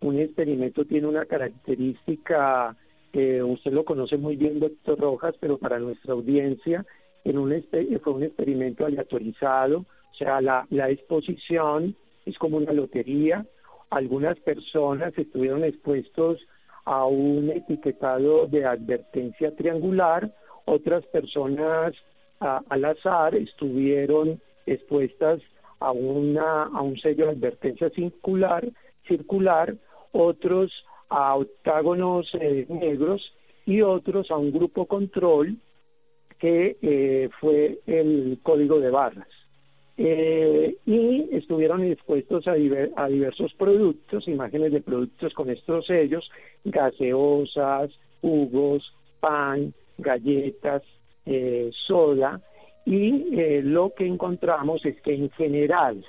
[0.00, 2.76] Un experimento tiene una característica,
[3.12, 6.86] eh, usted lo conoce muy bien, doctor Rojas, pero para nuestra audiencia
[7.24, 7.64] en un
[8.02, 13.44] fue un experimento aleatorizado, o sea, la, la exposición es como una lotería,
[13.90, 16.38] algunas personas estuvieron expuestos
[16.84, 20.32] a un etiquetado de advertencia triangular,
[20.64, 21.94] otras personas
[22.40, 25.40] al azar estuvieron expuestas
[25.78, 28.66] a una a un sello de advertencia circular,
[29.06, 29.74] circular,
[30.12, 30.72] otros
[31.08, 33.20] a octágonos eh, negros
[33.66, 35.56] y otros a un grupo control
[36.38, 39.28] que eh, fue el código de barras.
[40.02, 46.30] Eh, y estuvieron expuestos a, diversos productos, imágenes de productos con estos sellos,
[46.64, 47.90] gaseosas,
[48.22, 50.82] jugos, pan, galletas,
[51.26, 52.40] eh, soda,
[52.86, 56.02] y eh, lo que encontramos es que en general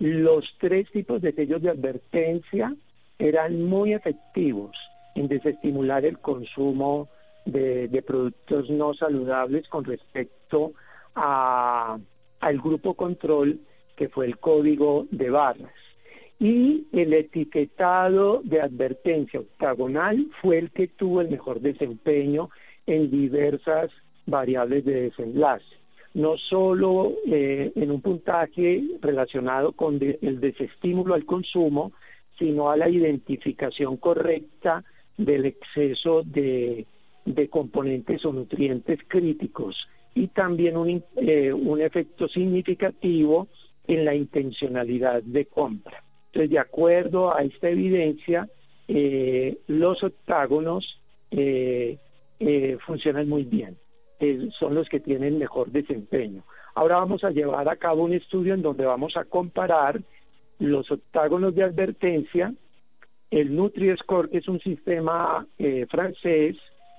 [0.00, 2.74] los tres tipos de sellos de advertencia
[3.20, 4.76] eran muy efectivos
[5.14, 7.08] en desestimular el consumo
[7.44, 10.72] de productos no saludables con respecto
[11.14, 11.98] a,
[12.42, 13.58] al grupo control
[13.96, 15.72] que fue el código de barras.
[16.38, 22.50] Y el etiquetado de advertencia octagonal fue el que tuvo el mejor desempeño
[22.86, 23.90] en diversas
[24.26, 25.82] variables de desenlace
[26.14, 31.92] no solo eh, en un puntaje relacionado con el desestímulo al consumo,
[32.38, 34.84] sino a la identificación correcta
[35.16, 36.86] del exceso de,
[37.50, 39.76] componentes o nutrientes críticos
[40.14, 43.48] y también un, eh, un efecto significativo
[43.86, 46.02] en la intencionalidad de compra.
[46.26, 48.48] Entonces, de acuerdo a esta evidencia,
[48.88, 50.98] eh, los octágonos
[52.84, 53.76] funcionan muy bien
[54.58, 56.44] son los que tienen mejor desempeño.
[56.74, 60.00] Ahora vamos a llevar a cabo un estudio en donde vamos a comparar
[60.58, 62.54] los octágonos de advertencia,
[63.30, 66.56] el Nutri-Score, que es un sistema eh, francés,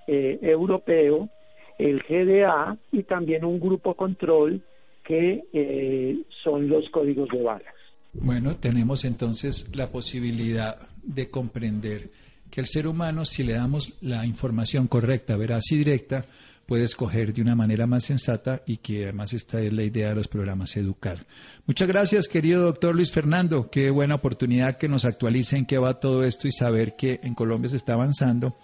[0.08, 1.30] eh, europeo,
[1.77, 4.62] el GDA y también un grupo control
[5.03, 7.73] que eh, son los códigos de balas.
[8.13, 12.09] Bueno, tenemos entonces la posibilidad de comprender
[12.49, 16.25] que el ser humano, si le damos la información correcta, veraz y directa,
[16.65, 20.15] puede escoger de una manera más sensata y que además esta es la idea de
[20.15, 21.25] los programas Educar.
[21.65, 23.69] Muchas gracias, querido doctor Luis Fernando.
[23.69, 27.69] Qué buena oportunidad que nos actualicen qué va todo esto y saber que en Colombia
[27.69, 28.55] se está avanzando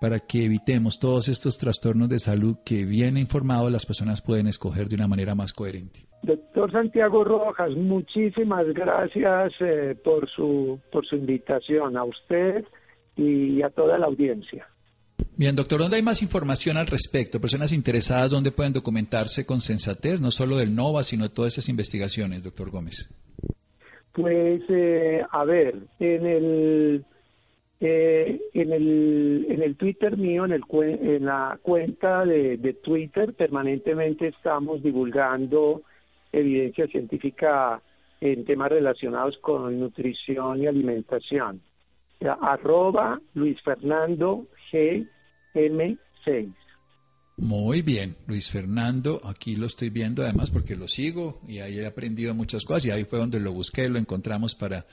[0.00, 4.88] para que evitemos todos estos trastornos de salud que bien informados las personas pueden escoger
[4.88, 6.06] de una manera más coherente.
[6.22, 12.64] Doctor Santiago Rojas, muchísimas gracias eh, por, su, por su invitación a usted
[13.16, 14.66] y a toda la audiencia.
[15.36, 17.40] Bien, doctor, ¿dónde hay más información al respecto?
[17.40, 21.68] Personas interesadas, ¿dónde pueden documentarse con sensatez, no solo del NOVA, sino de todas esas
[21.68, 23.10] investigaciones, doctor Gómez?
[24.12, 27.04] Pues, eh, a ver, en el,
[27.86, 33.34] eh, en el, en el Twitter mío, en, el, en la cuenta de, de Twitter,
[33.34, 35.82] permanentemente estamos divulgando
[36.32, 37.82] evidencia científica
[38.22, 41.60] en temas relacionados con nutrición y alimentación.
[42.40, 45.06] Arroba Luis Fernando G
[45.54, 46.54] M6.
[47.36, 51.86] Muy bien, Luis Fernando, aquí lo estoy viendo además porque lo sigo y ahí he
[51.86, 54.86] aprendido muchas cosas y ahí fue donde lo busqué, lo encontramos para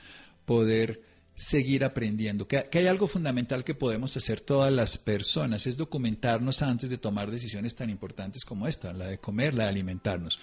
[0.44, 2.46] poder seguir aprendiendo.
[2.46, 7.30] Que, hay algo fundamental que podemos hacer todas las personas, es documentarnos antes de tomar
[7.30, 10.40] decisiones tan importantes como esta, la de comer, la de alimentarnos.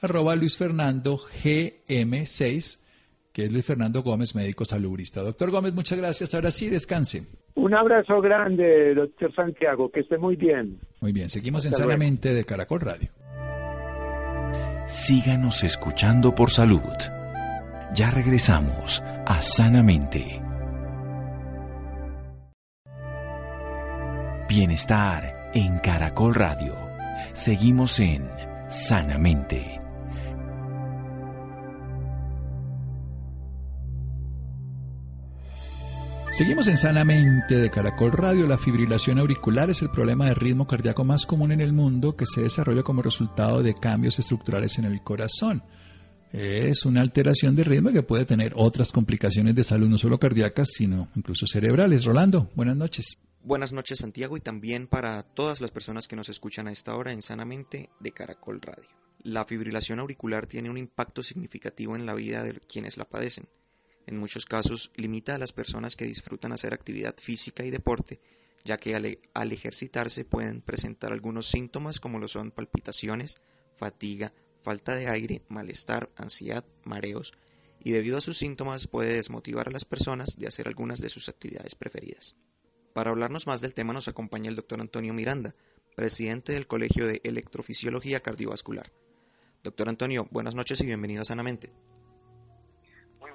[0.00, 2.80] Arroba Luis Fernando GM6,
[3.32, 5.22] que es Luis Fernando Gómez, médico salubrista.
[5.22, 6.34] Doctor Gómez, muchas gracias.
[6.34, 7.26] Ahora sí, descanse.
[7.54, 10.78] Un abrazo grande, doctor Santiago, que esté muy bien.
[11.00, 13.10] Muy bien, seguimos en Sanamente de Caracol Radio.
[14.86, 16.80] Síganos escuchando por salud.
[17.94, 20.42] Ya regresamos a Sanamente.
[24.48, 26.74] Bienestar en Caracol Radio.
[27.32, 28.28] Seguimos en
[28.68, 29.78] Sanamente.
[36.32, 38.48] Seguimos en Sanamente de Caracol Radio.
[38.48, 42.26] La fibrilación auricular es el problema de ritmo cardíaco más común en el mundo que
[42.26, 45.62] se desarrolla como resultado de cambios estructurales en el corazón.
[46.32, 50.68] Es una alteración de ritmo que puede tener otras complicaciones de salud, no solo cardíacas,
[50.72, 52.04] sino incluso cerebrales.
[52.04, 53.18] Rolando, buenas noches.
[53.42, 57.12] Buenas noches Santiago y también para todas las personas que nos escuchan a esta hora
[57.12, 58.88] en Sanamente de Caracol Radio.
[59.22, 63.46] La fibrilación auricular tiene un impacto significativo en la vida de quienes la padecen
[64.10, 68.20] en muchos casos limita a las personas que disfrutan hacer actividad física y deporte,
[68.64, 73.40] ya que al, ejercitarse pueden presentar algunos síntomas como lo son palpitaciones,
[73.76, 77.34] fatiga, falta de aire, malestar, ansiedad, mareos,
[77.82, 81.28] y debido a sus síntomas puede desmotivar a las personas de hacer algunas de sus
[81.28, 82.36] actividades preferidas.
[82.92, 85.54] Para hablarnos más del tema nos acompaña el doctor Antonio Miranda,
[85.96, 88.90] presidente del Colegio de Electrofisiología Cardiovascular.
[89.62, 91.72] Doctor Antonio, buenas noches y bienvenido a Sanamente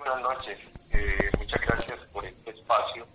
[0.06, 0.60] buenas noches.
[0.92, 3.06] Eh, muchas gracias por este espacio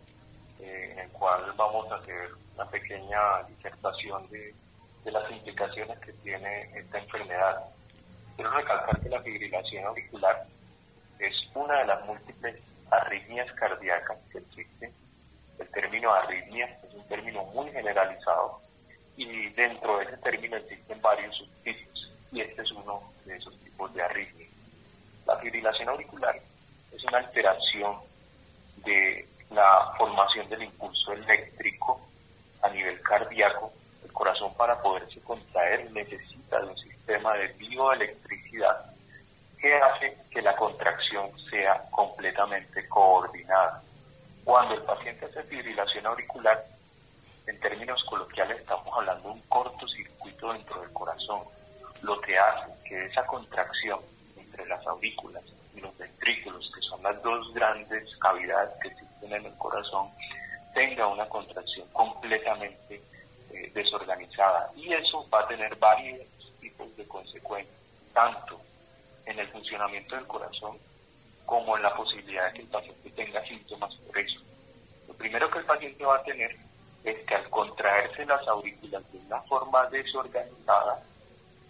[0.58, 4.54] eh, en el cual vamos a hacer una pequeña disertación de,
[5.04, 7.70] las implicaciones que tiene esta enfermedad.
[8.40, 10.46] Quiero recalcar que la fibrilación auricular
[11.18, 12.56] es una de las múltiples
[12.90, 14.94] arritmias cardíacas que existen.
[15.58, 18.62] El término arritmia es un término muy generalizado
[19.54, 24.04] dentro de ese término existen varios subtipos y este es uno de esos tipos de
[24.04, 24.46] arritmia.
[25.26, 26.34] La fibrilación auricular
[26.92, 27.98] es una alteración
[28.86, 32.00] de la formación del impulso eléctrico
[32.62, 33.70] a nivel cardíaco.
[34.02, 36.78] El corazón para poderse contraer necesita de un
[37.10, 38.86] sistema de bioelectricidad
[39.60, 43.82] que hace que la contracción sea completamente coordinada.
[44.44, 46.64] Cuando el paciente hace fibrilación auricular,
[47.48, 51.40] en términos coloquiales estamos hablando de un cortocircuito dentro del corazón,
[52.02, 53.98] lo que hace que esa contracción
[54.36, 55.42] entre las aurículas
[55.74, 60.08] y los ventrículos, que son las dos grandes cavidades que existen en el corazón,
[60.74, 63.02] tenga una contracción completamente
[63.52, 64.70] eh, desorganizada.
[64.76, 66.20] Y eso va a tener varios
[66.96, 67.76] de consecuencias,
[68.12, 68.60] tanto
[69.26, 70.78] en el funcionamiento del corazón
[71.46, 74.40] como en la posibilidad de que el paciente tenga síntomas por eso.
[75.08, 76.56] Lo primero que el paciente va a tener
[77.04, 81.02] es que al contraerse las aurículas de una forma desorganizada,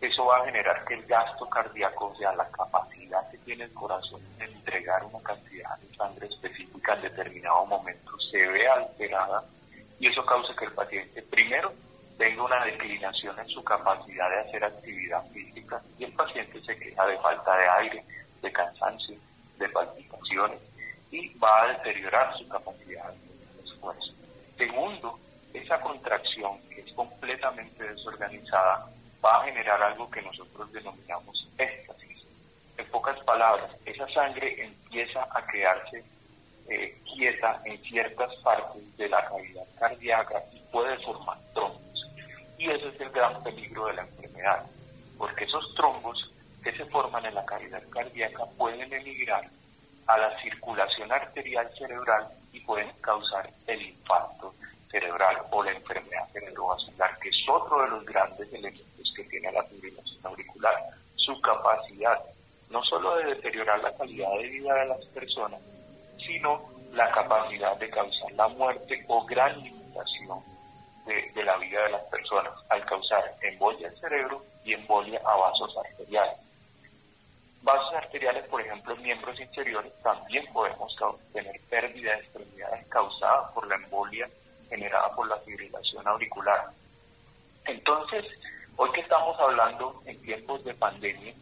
[0.01, 3.75] eso va a generar que el gasto cardíaco, o sea, la capacidad que tiene el
[3.75, 9.45] corazón de entregar una cantidad de sangre específica en determinado momento, se vea alterada
[9.99, 11.73] y eso causa que el paciente primero
[12.21, 17.07] tenga una declinación en su capacidad de hacer actividad física y el paciente se queja
[17.07, 18.05] de falta de aire,
[18.43, 19.17] de cansancio,
[19.57, 20.61] de palpitaciones
[21.11, 24.13] y va a deteriorar su capacidad de esfuerzo.
[24.59, 25.19] Segundo,
[25.55, 28.87] esa contracción que es completamente desorganizada
[29.25, 32.27] va a generar algo que nosotros denominamos éxtasis.
[32.77, 36.05] En pocas palabras, esa sangre empieza a quedarse
[36.69, 41.90] eh, quieta en ciertas partes de la cavidad cardíaca y puede formar trombos.
[42.61, 44.67] Y ese es el gran peligro de la enfermedad,
[45.17, 46.31] porque esos trombos
[46.63, 49.49] que se forman en la cavidad cardíaca pueden emigrar
[50.07, 54.55] a la circulación arterial cerebral y pueden causar el infarto
[54.91, 59.63] cerebral o la enfermedad cerebrovascular, que es otro de los grandes elementos que tiene la
[59.63, 60.75] fibrilación auricular,
[61.17, 62.21] su capacidad
[62.69, 65.63] no solo de deteriorar la calidad de vida de las personas,
[66.27, 66.61] sino
[66.93, 70.60] la capacidad de causar la muerte o gran limitación
[71.07, 75.77] de, la vida de las personas al causar embolia al cerebro y embolia a vasos
[75.77, 76.39] arteriales.
[77.63, 80.95] Vasos arteriales, por ejemplo, en miembros inferiores, también podemos
[81.33, 84.29] tener pérdida de extremidades causada por la embolia
[84.69, 86.71] generada por la fibrilación auricular.
[87.67, 88.25] Entonces,
[88.77, 91.35] hoy que estamos hablando en tiempos de pandemia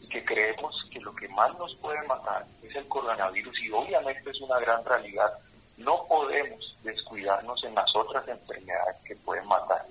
[0.00, 4.30] y que creemos que lo que más nos puede matar es el coronavirus y obviamente
[4.30, 5.30] es una gran realidad,
[5.78, 9.84] no podemos descuidarnos en las otras enfermedades que pueden matar.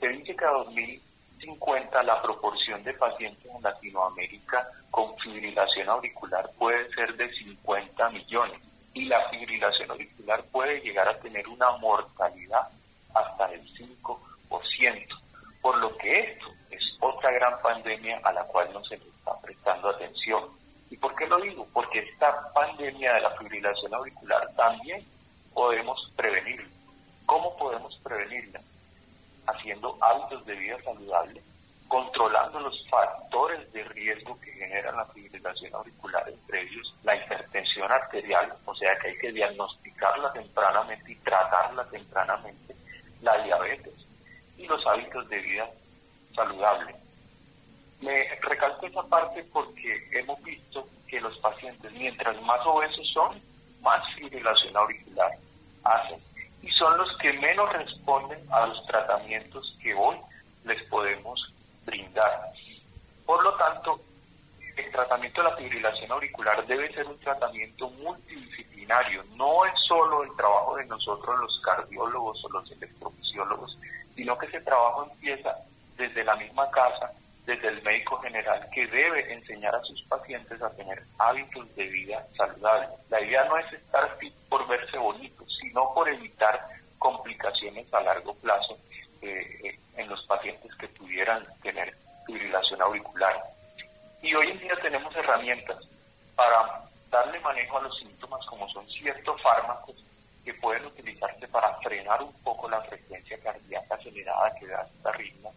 [0.00, 6.92] Se dice que a 2050 la proporción de pacientes en Latinoamérica con fibrilación auricular puede
[6.92, 8.58] ser de 50 millones
[8.94, 12.68] y la fibrilación auricular puede llegar a tener una mortalidad
[13.14, 15.20] hasta del 5%,
[15.60, 19.34] por lo que esto es otra gran pandemia a la cual no se le está
[19.40, 20.44] prestando atención.
[20.92, 21.66] ¿Y por qué lo digo?
[21.72, 25.02] Porque esta pandemia de la fibrilación auricular también
[25.54, 26.68] podemos prevenirla.
[27.24, 28.60] ¿Cómo podemos prevenirla?
[29.46, 31.42] Haciendo hábitos de vida saludables,
[31.88, 38.52] controlando los factores de riesgo que generan la fibrilación auricular, entre ellos la hipertensión arterial,
[38.66, 42.76] o sea que hay que diagnosticarla tempranamente y tratarla tempranamente,
[43.22, 43.94] la diabetes
[44.58, 45.70] y los hábitos de vida
[46.36, 47.01] saludables.
[48.02, 53.40] Me recalco esa parte porque hemos visto que los pacientes, mientras más obesos son,
[53.80, 55.30] más fibrilación auricular
[55.84, 56.18] hacen.
[56.62, 60.16] Y son los que menos responden a los tratamientos que hoy
[60.64, 62.52] les podemos brindar.
[63.24, 64.00] Por lo tanto,
[64.76, 69.22] el tratamiento de la fibrilación auricular debe ser un tratamiento multidisciplinario.
[69.36, 73.78] No es solo el trabajo de nosotros los cardiólogos o los electrofisiólogos,
[74.16, 75.56] sino que ese trabajo empieza
[75.96, 77.12] desde la misma casa,
[77.46, 82.24] desde el médico general, que debe enseñar a sus pacientes a tener hábitos de vida
[82.36, 82.88] saludables.
[83.10, 86.60] La idea no es estar fit por verse bonito, sino por evitar
[86.98, 88.78] complicaciones a largo plazo
[89.22, 91.94] eh, eh, en los pacientes que pudieran tener
[92.26, 93.36] fibrilación auricular.
[94.22, 95.88] Y hoy en día tenemos herramientas
[96.36, 99.96] para darle manejo a los síntomas como son ciertos fármacos
[100.44, 105.52] que pueden utilizarse para frenar un poco la frecuencia cardíaca acelerada que da esta ritmo.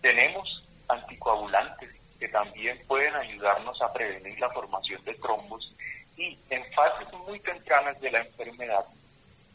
[0.00, 5.74] Tenemos anticoagulantes que también pueden ayudarnos a prevenir la formación de trombos
[6.16, 8.84] y en fases muy tempranas de la enfermedad,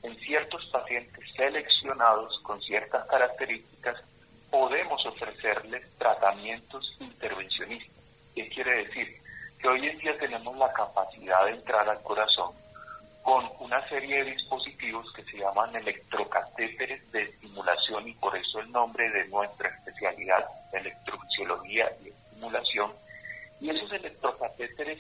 [0.04, 3.98] en ciertos pacientes seleccionados con ciertas características,
[4.52, 8.04] podemos ofrecerles tratamientos intervencionistas.
[8.36, 9.22] ¿Qué quiere decir?
[9.60, 12.54] Que hoy en día tenemos la capacidad de entrar al corazón
[13.24, 18.72] con una serie de dispositivos que se llaman electrocatéteres de estimulación y por eso el
[18.72, 19.70] nombre de nuestra
[20.74, 22.92] electrofisiología y estimulación.
[23.60, 25.00] Y esos electrocatéteres,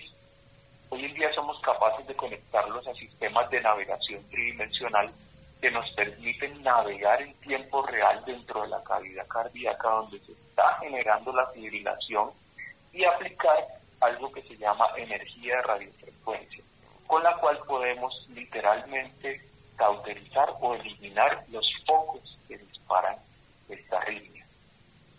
[0.89, 5.11] hoy en día somos capaces de conectarlos a sistemas de navegación tridimensional
[5.61, 10.77] que nos permiten navegar en tiempo real dentro de la cavidad cardíaca donde se está
[10.79, 12.31] generando la fibrilación
[12.93, 13.67] y aplicar
[13.99, 16.63] algo que se llama energía de radiofrecuencia,
[17.05, 19.41] con la cual podemos literalmente
[19.75, 23.15] cauterizar o eliminar los focos que disparan
[23.67, 24.38] esta arritmia.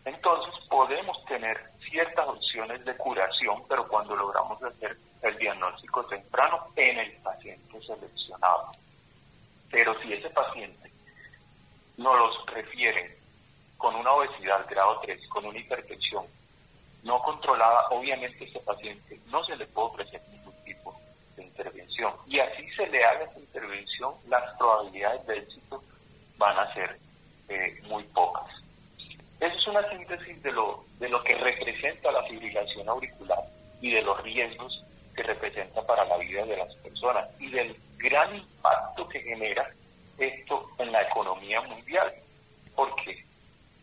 [0.05, 6.99] Entonces podemos tener ciertas opciones de curación, pero cuando logramos hacer el diagnóstico temprano en
[6.99, 8.73] el paciente seleccionado.
[9.71, 10.91] Pero si ese paciente
[11.97, 13.19] nos los refiere
[13.77, 16.25] con una obesidad grado 3, con una hipertensión
[17.03, 20.95] no controlada, obviamente ese paciente no se le puede ofrecer ningún tipo
[21.37, 22.13] de intervención.
[22.27, 25.83] Y así se le haga esa intervención, las probabilidades de éxito
[26.37, 26.99] van a ser
[27.49, 28.60] eh, muy pocas.
[29.41, 33.39] Esa es una síntesis de lo, de lo que representa la fibrilación auricular
[33.81, 34.85] y de los riesgos
[35.17, 39.71] que representa para la vida de las personas y del gran impacto que genera
[40.19, 42.13] esto en la economía mundial.
[42.77, 43.25] Porque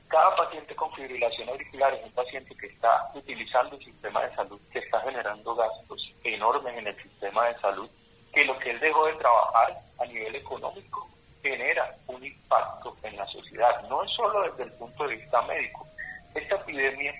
[0.07, 4.61] cada paciente con fibrilación auricular es un paciente que está utilizando el sistema de salud,
[4.71, 7.89] que está generando gastos enormes en el sistema de salud,
[8.31, 11.16] que lo que él dejó de trabajar a nivel económico
[11.49, 15.87] genera un impacto en la sociedad, no es solo desde el punto de vista médico.
[16.35, 17.13] Esta epidemia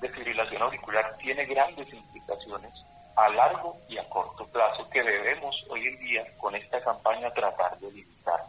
[0.00, 2.72] de fibrilación auricular tiene grandes implicaciones
[3.16, 7.78] a largo y a corto plazo que debemos hoy en día con esta campaña tratar
[7.78, 8.40] de limitar.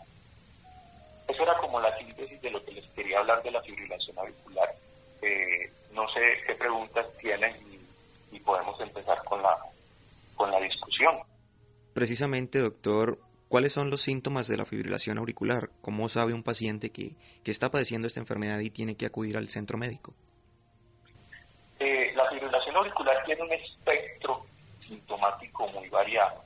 [1.28, 4.68] Eso era como la síntesis de lo que les quería hablar de la fibrilación auricular.
[5.22, 9.58] Eh, no sé qué preguntas tienen y, y podemos empezar con la,
[10.36, 11.18] con la discusión.
[11.94, 13.18] Precisamente, doctor,
[13.50, 15.70] ¿cuáles son los síntomas de la fibrilación auricular?
[15.82, 19.48] ¿Cómo sabe un paciente que, que está padeciendo esta enfermedad y tiene que acudir al
[19.48, 20.14] centro médico?
[21.80, 24.46] Eh, la fibrilación auricular tiene un espectro
[24.88, 26.44] sintomático muy variado.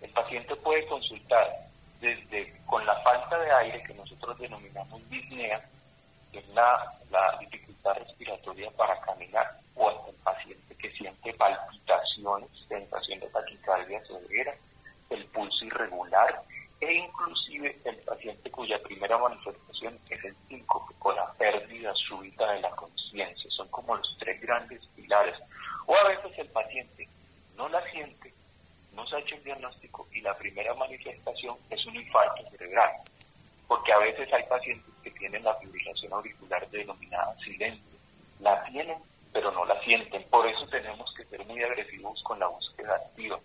[0.00, 1.70] El paciente puede consultar
[2.00, 5.62] desde con la falta de aire que nosotros denominamos disnea,
[6.32, 12.48] que es la, la dificultad respiratoria para caminar, o hasta el paciente que siente palpitaciones,
[12.68, 14.54] sensación de taquicardia severa,
[15.10, 16.42] el pulso irregular,
[16.80, 22.60] e inclusive el paciente cuya primera manifestación es el síncope con la pérdida súbita de
[22.60, 23.50] la conciencia.
[23.50, 25.36] Son como los tres grandes pilares.
[25.86, 27.06] O a veces el paciente
[27.56, 28.32] no la siente,
[28.94, 32.90] no se ha hecho un diagnóstico y la primera manifestación es un infarto cerebral.
[33.68, 37.82] Porque a veces hay pacientes que tienen la fibrilación auricular denominada silente.
[38.40, 38.96] La tienen,
[39.32, 40.24] pero no la sienten.
[40.30, 43.38] Por eso tenemos que ser muy agresivos con la búsqueda activa.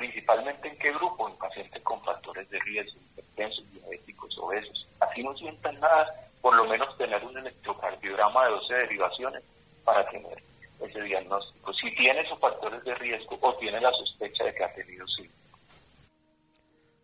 [0.00, 1.28] Principalmente en qué grupo?
[1.28, 4.88] En pacientes con factores de riesgo, hipertensos, diabéticos, obesos.
[4.98, 6.06] Así no sientan nada,
[6.40, 9.42] por lo menos tener un electrocardiograma de 12 derivaciones
[9.84, 10.42] para tener
[10.80, 11.74] ese diagnóstico.
[11.74, 15.30] Si tiene esos factores de riesgo o tiene la sospecha de que ha tenido sí.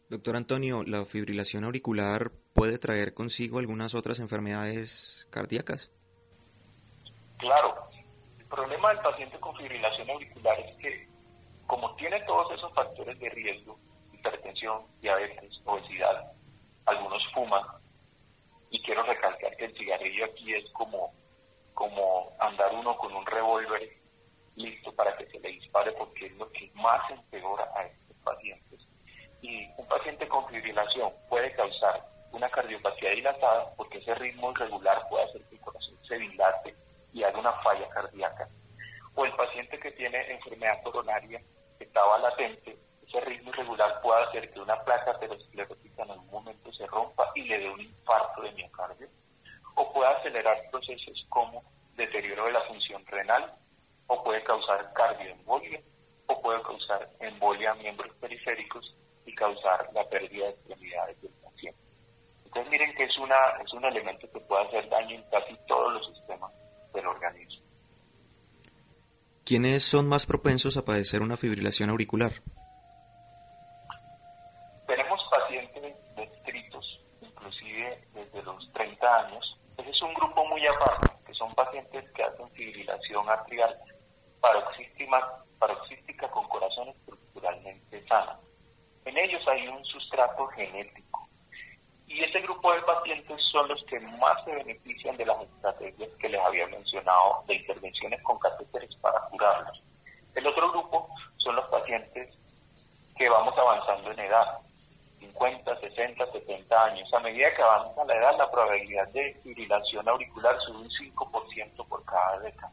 [0.08, 5.92] Doctor Antonio, ¿la fibrilación auricular puede traer consigo algunas otras enfermedades cardíacas?
[7.36, 7.74] Claro.
[8.38, 11.15] El problema del paciente con fibrilación auricular es que
[11.66, 13.78] como tiene todos esos factores de riesgo,
[14.12, 16.32] hipertensión, diabetes, obesidad,
[16.86, 17.62] algunos fuman,
[18.70, 21.12] y quiero recalcar que el cigarrillo aquí es como
[21.76, 23.96] como andar uno con un revólver
[24.54, 28.80] listo para que se le dispare porque es lo que más empeora a estos pacientes.
[29.42, 32.02] Y un paciente con fibrilación puede causar
[32.32, 36.74] una cardiopatía dilatada porque ese ritmo irregular puede hacer que el corazón se dilate
[37.12, 38.48] y haga una falla cardíaca.
[39.14, 41.42] O el paciente que tiene enfermedad coronaria
[41.84, 46.86] estaba latente, ese ritmo irregular puede hacer que una placa aterosclerótica en algún momento se
[46.86, 49.08] rompa y le dé un infarto de miocardio
[49.76, 51.62] o puede acelerar procesos como
[51.96, 53.54] deterioro de la función renal,
[54.06, 55.80] o puede causar cardioembolia,
[56.26, 61.80] o puede causar embolia a miembros periféricos y causar la pérdida de extremidades del paciente.
[62.44, 65.92] Entonces miren que es, una, es un elemento que puede hacer daño en casi todos
[65.92, 66.52] los sistemas
[66.94, 67.65] del organismo.
[69.46, 72.32] ¿Quiénes son más propensos a padecer una fibrilación auricular?
[74.88, 81.34] Tenemos pacientes descritos, inclusive desde los 30 años, ese es un grupo muy aparte, que
[81.34, 83.72] son pacientes que hacen fibrilación atrial
[84.40, 85.22] paroxística,
[85.60, 88.40] paroxística con corazón estructuralmente sano.
[89.04, 91.05] En ellos hay un sustrato genético.
[92.16, 96.30] Y ese grupo de pacientes son los que más se benefician de las estrategias que
[96.30, 99.92] les había mencionado de intervenciones con catéteres para curarlos.
[100.34, 102.34] El otro grupo son los pacientes
[103.18, 104.46] que vamos avanzando en edad,
[105.18, 107.12] 50, 60, 70 años.
[107.12, 112.02] A medida que avanza la edad, la probabilidad de fibrilación auricular sube un 5% por
[112.06, 112.72] cada década.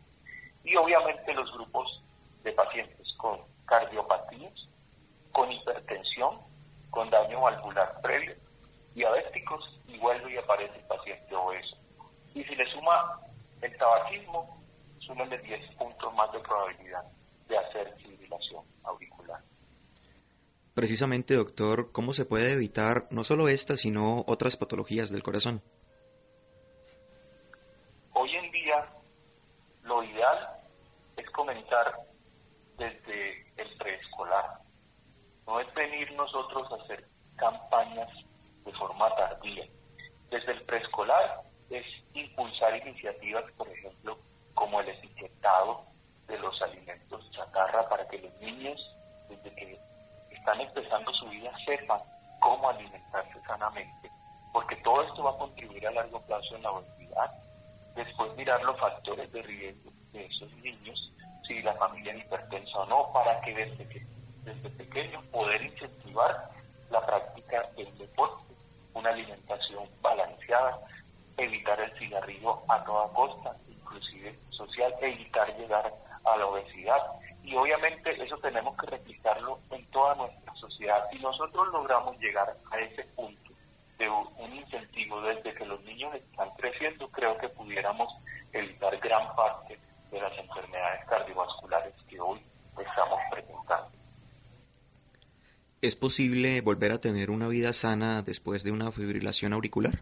[0.64, 2.02] Y obviamente los grupos
[2.44, 4.70] de pacientes con cardiopatías,
[5.34, 6.40] con hipertensión,
[6.92, 8.43] con daño valvular previo,
[8.94, 11.78] diabéticos y vuelve y aparece el paciente obeso.
[12.34, 13.20] Y si le suma
[13.62, 14.62] el tabaquismo,
[15.00, 17.04] súmenle 10 puntos más de probabilidad
[17.48, 19.42] de hacer fibrilación auricular.
[20.74, 25.62] Precisamente, doctor, ¿cómo se puede evitar no solo esta, sino otras patologías del corazón?
[28.14, 28.90] Hoy en día,
[29.84, 30.62] lo ideal
[31.18, 31.94] es comenzar
[32.78, 34.60] desde el preescolar.
[35.46, 38.10] No es venir nosotros a hacer campañas
[38.66, 39.66] de forma tardía.
[40.30, 44.18] Desde el preescolar es impulsar iniciativas, por ejemplo,
[44.54, 45.86] como el etiquetado
[46.28, 48.80] de los alimentos chatarra para que los niños,
[49.30, 49.80] desde que
[50.32, 52.00] están empezando su vida, sepan
[52.40, 54.10] cómo alimentarse sanamente,
[54.52, 57.32] porque todo esto va a contribuir a largo plazo en la obesidad.
[57.96, 61.12] Después mirar los factores de riesgo de esos niños,
[61.48, 64.06] si la familia es hipertensa o no, para que desde, que,
[64.44, 66.36] desde pequeños poder incentivar
[66.92, 68.43] la práctica del deporte,
[68.94, 70.80] una alimentación balanceada,
[71.38, 77.02] evitar el cigarrillo a toda costa, inclusive social, evitar llegar a la obesidad.
[77.44, 81.04] Y obviamente eso tenemos que replicarlo en toda nuestra sociedad.
[81.12, 83.52] Si nosotros logramos llegar a ese punto
[83.98, 88.14] de un incentivo desde que los niños están creciendo, creo que pudiéramos
[88.54, 89.80] evitar gran parte
[90.12, 92.42] de las enfermedades cardiovasculares que hoy
[92.80, 93.90] estamos presentando.
[95.82, 99.94] ¿Es posible volver a tener una vida sana después de una fibrilación auricular?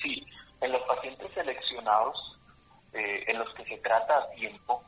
[0.00, 0.24] Sí,
[0.60, 2.16] en los pacientes seleccionados,
[2.92, 4.80] eh, en los que se trata a tiempo,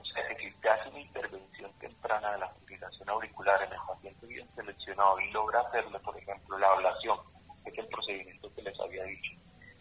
[0.00, 4.26] o sea, que se hace una intervención temprana de la fibrilación auricular en el paciente
[4.26, 7.16] bien seleccionado y logra hacerle, por ejemplo, la ablación,
[7.62, 9.30] que es el procedimiento que les había dicho,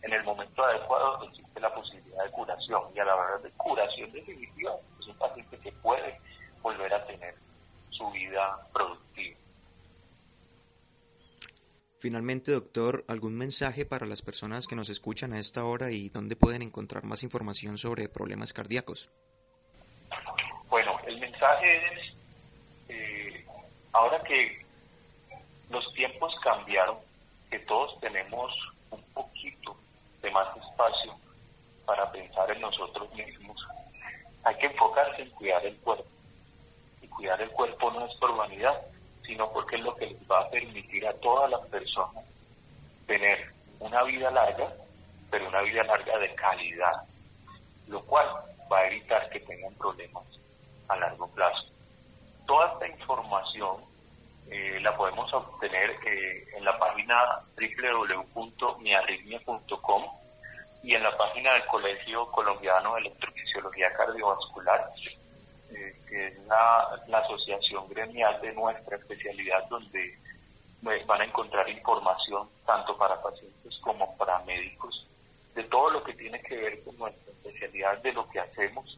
[0.04, 4.12] en el momento adecuado existe la posibilidad de curación y a la verdad de curación
[4.12, 6.22] definitiva es un paciente que puede
[6.62, 7.48] volver a tener
[7.98, 9.38] su vida productiva.
[12.00, 16.36] Finalmente, doctor, ¿algún mensaje para las personas que nos escuchan a esta hora y dónde
[16.36, 19.10] pueden encontrar más información sobre problemas cardíacos?
[20.70, 22.14] Bueno, el mensaje es,
[22.90, 23.46] eh,
[23.94, 24.64] ahora que
[25.72, 26.98] los tiempos cambiaron,
[27.50, 28.54] que todos tenemos
[28.92, 29.76] un poquito
[30.22, 31.18] de más espacio
[31.88, 33.58] para pensar en nosotros mismos,
[34.44, 36.06] hay que enfocarse en cuidar el cuerpo.
[37.02, 38.80] Y cuidar el cuerpo no es por vanidad,
[39.26, 42.24] sino porque es lo que les va a permitir a todas las personas
[43.08, 44.72] tener una vida larga,
[45.32, 47.04] pero una vida larga de calidad,
[47.88, 48.28] lo cual
[48.72, 50.26] va a evitar que tengan problemas
[50.90, 51.72] a largo plazo.
[52.46, 53.78] Toda esta información
[54.50, 60.04] eh, la podemos obtener eh, en la página www.miarritmia.com
[60.82, 64.90] y en la página del Colegio Colombiano de Electrofisiología Cardiovascular,
[65.72, 70.18] eh, que es la, asociación gremial de nuestra especialidad, donde
[71.06, 75.06] van a encontrar información tanto para pacientes como para médicos
[75.54, 78.98] de todo lo que tiene que ver con nuestra especialidad, de lo que hacemos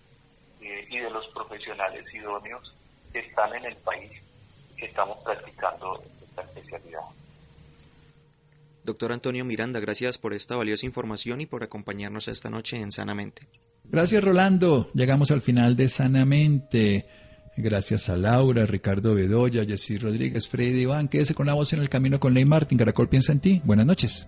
[0.62, 2.76] eh, y de los profesionales idóneos
[3.12, 4.29] que están en el país
[4.80, 7.02] que estamos practicando esta especialidad.
[8.84, 13.44] Doctor Antonio Miranda, gracias por esta valiosa información y por acompañarnos esta noche en Sanamente.
[13.84, 17.06] Gracias Rolando, llegamos al final de Sanamente.
[17.58, 21.10] Gracias a Laura, Ricardo Bedoya, Jessy Rodríguez, Freddy Iván.
[21.10, 22.78] Quédese con la voz en el camino con Ley Martín.
[22.78, 23.62] Caracol piensa en ti.
[23.66, 24.28] Buenas noches.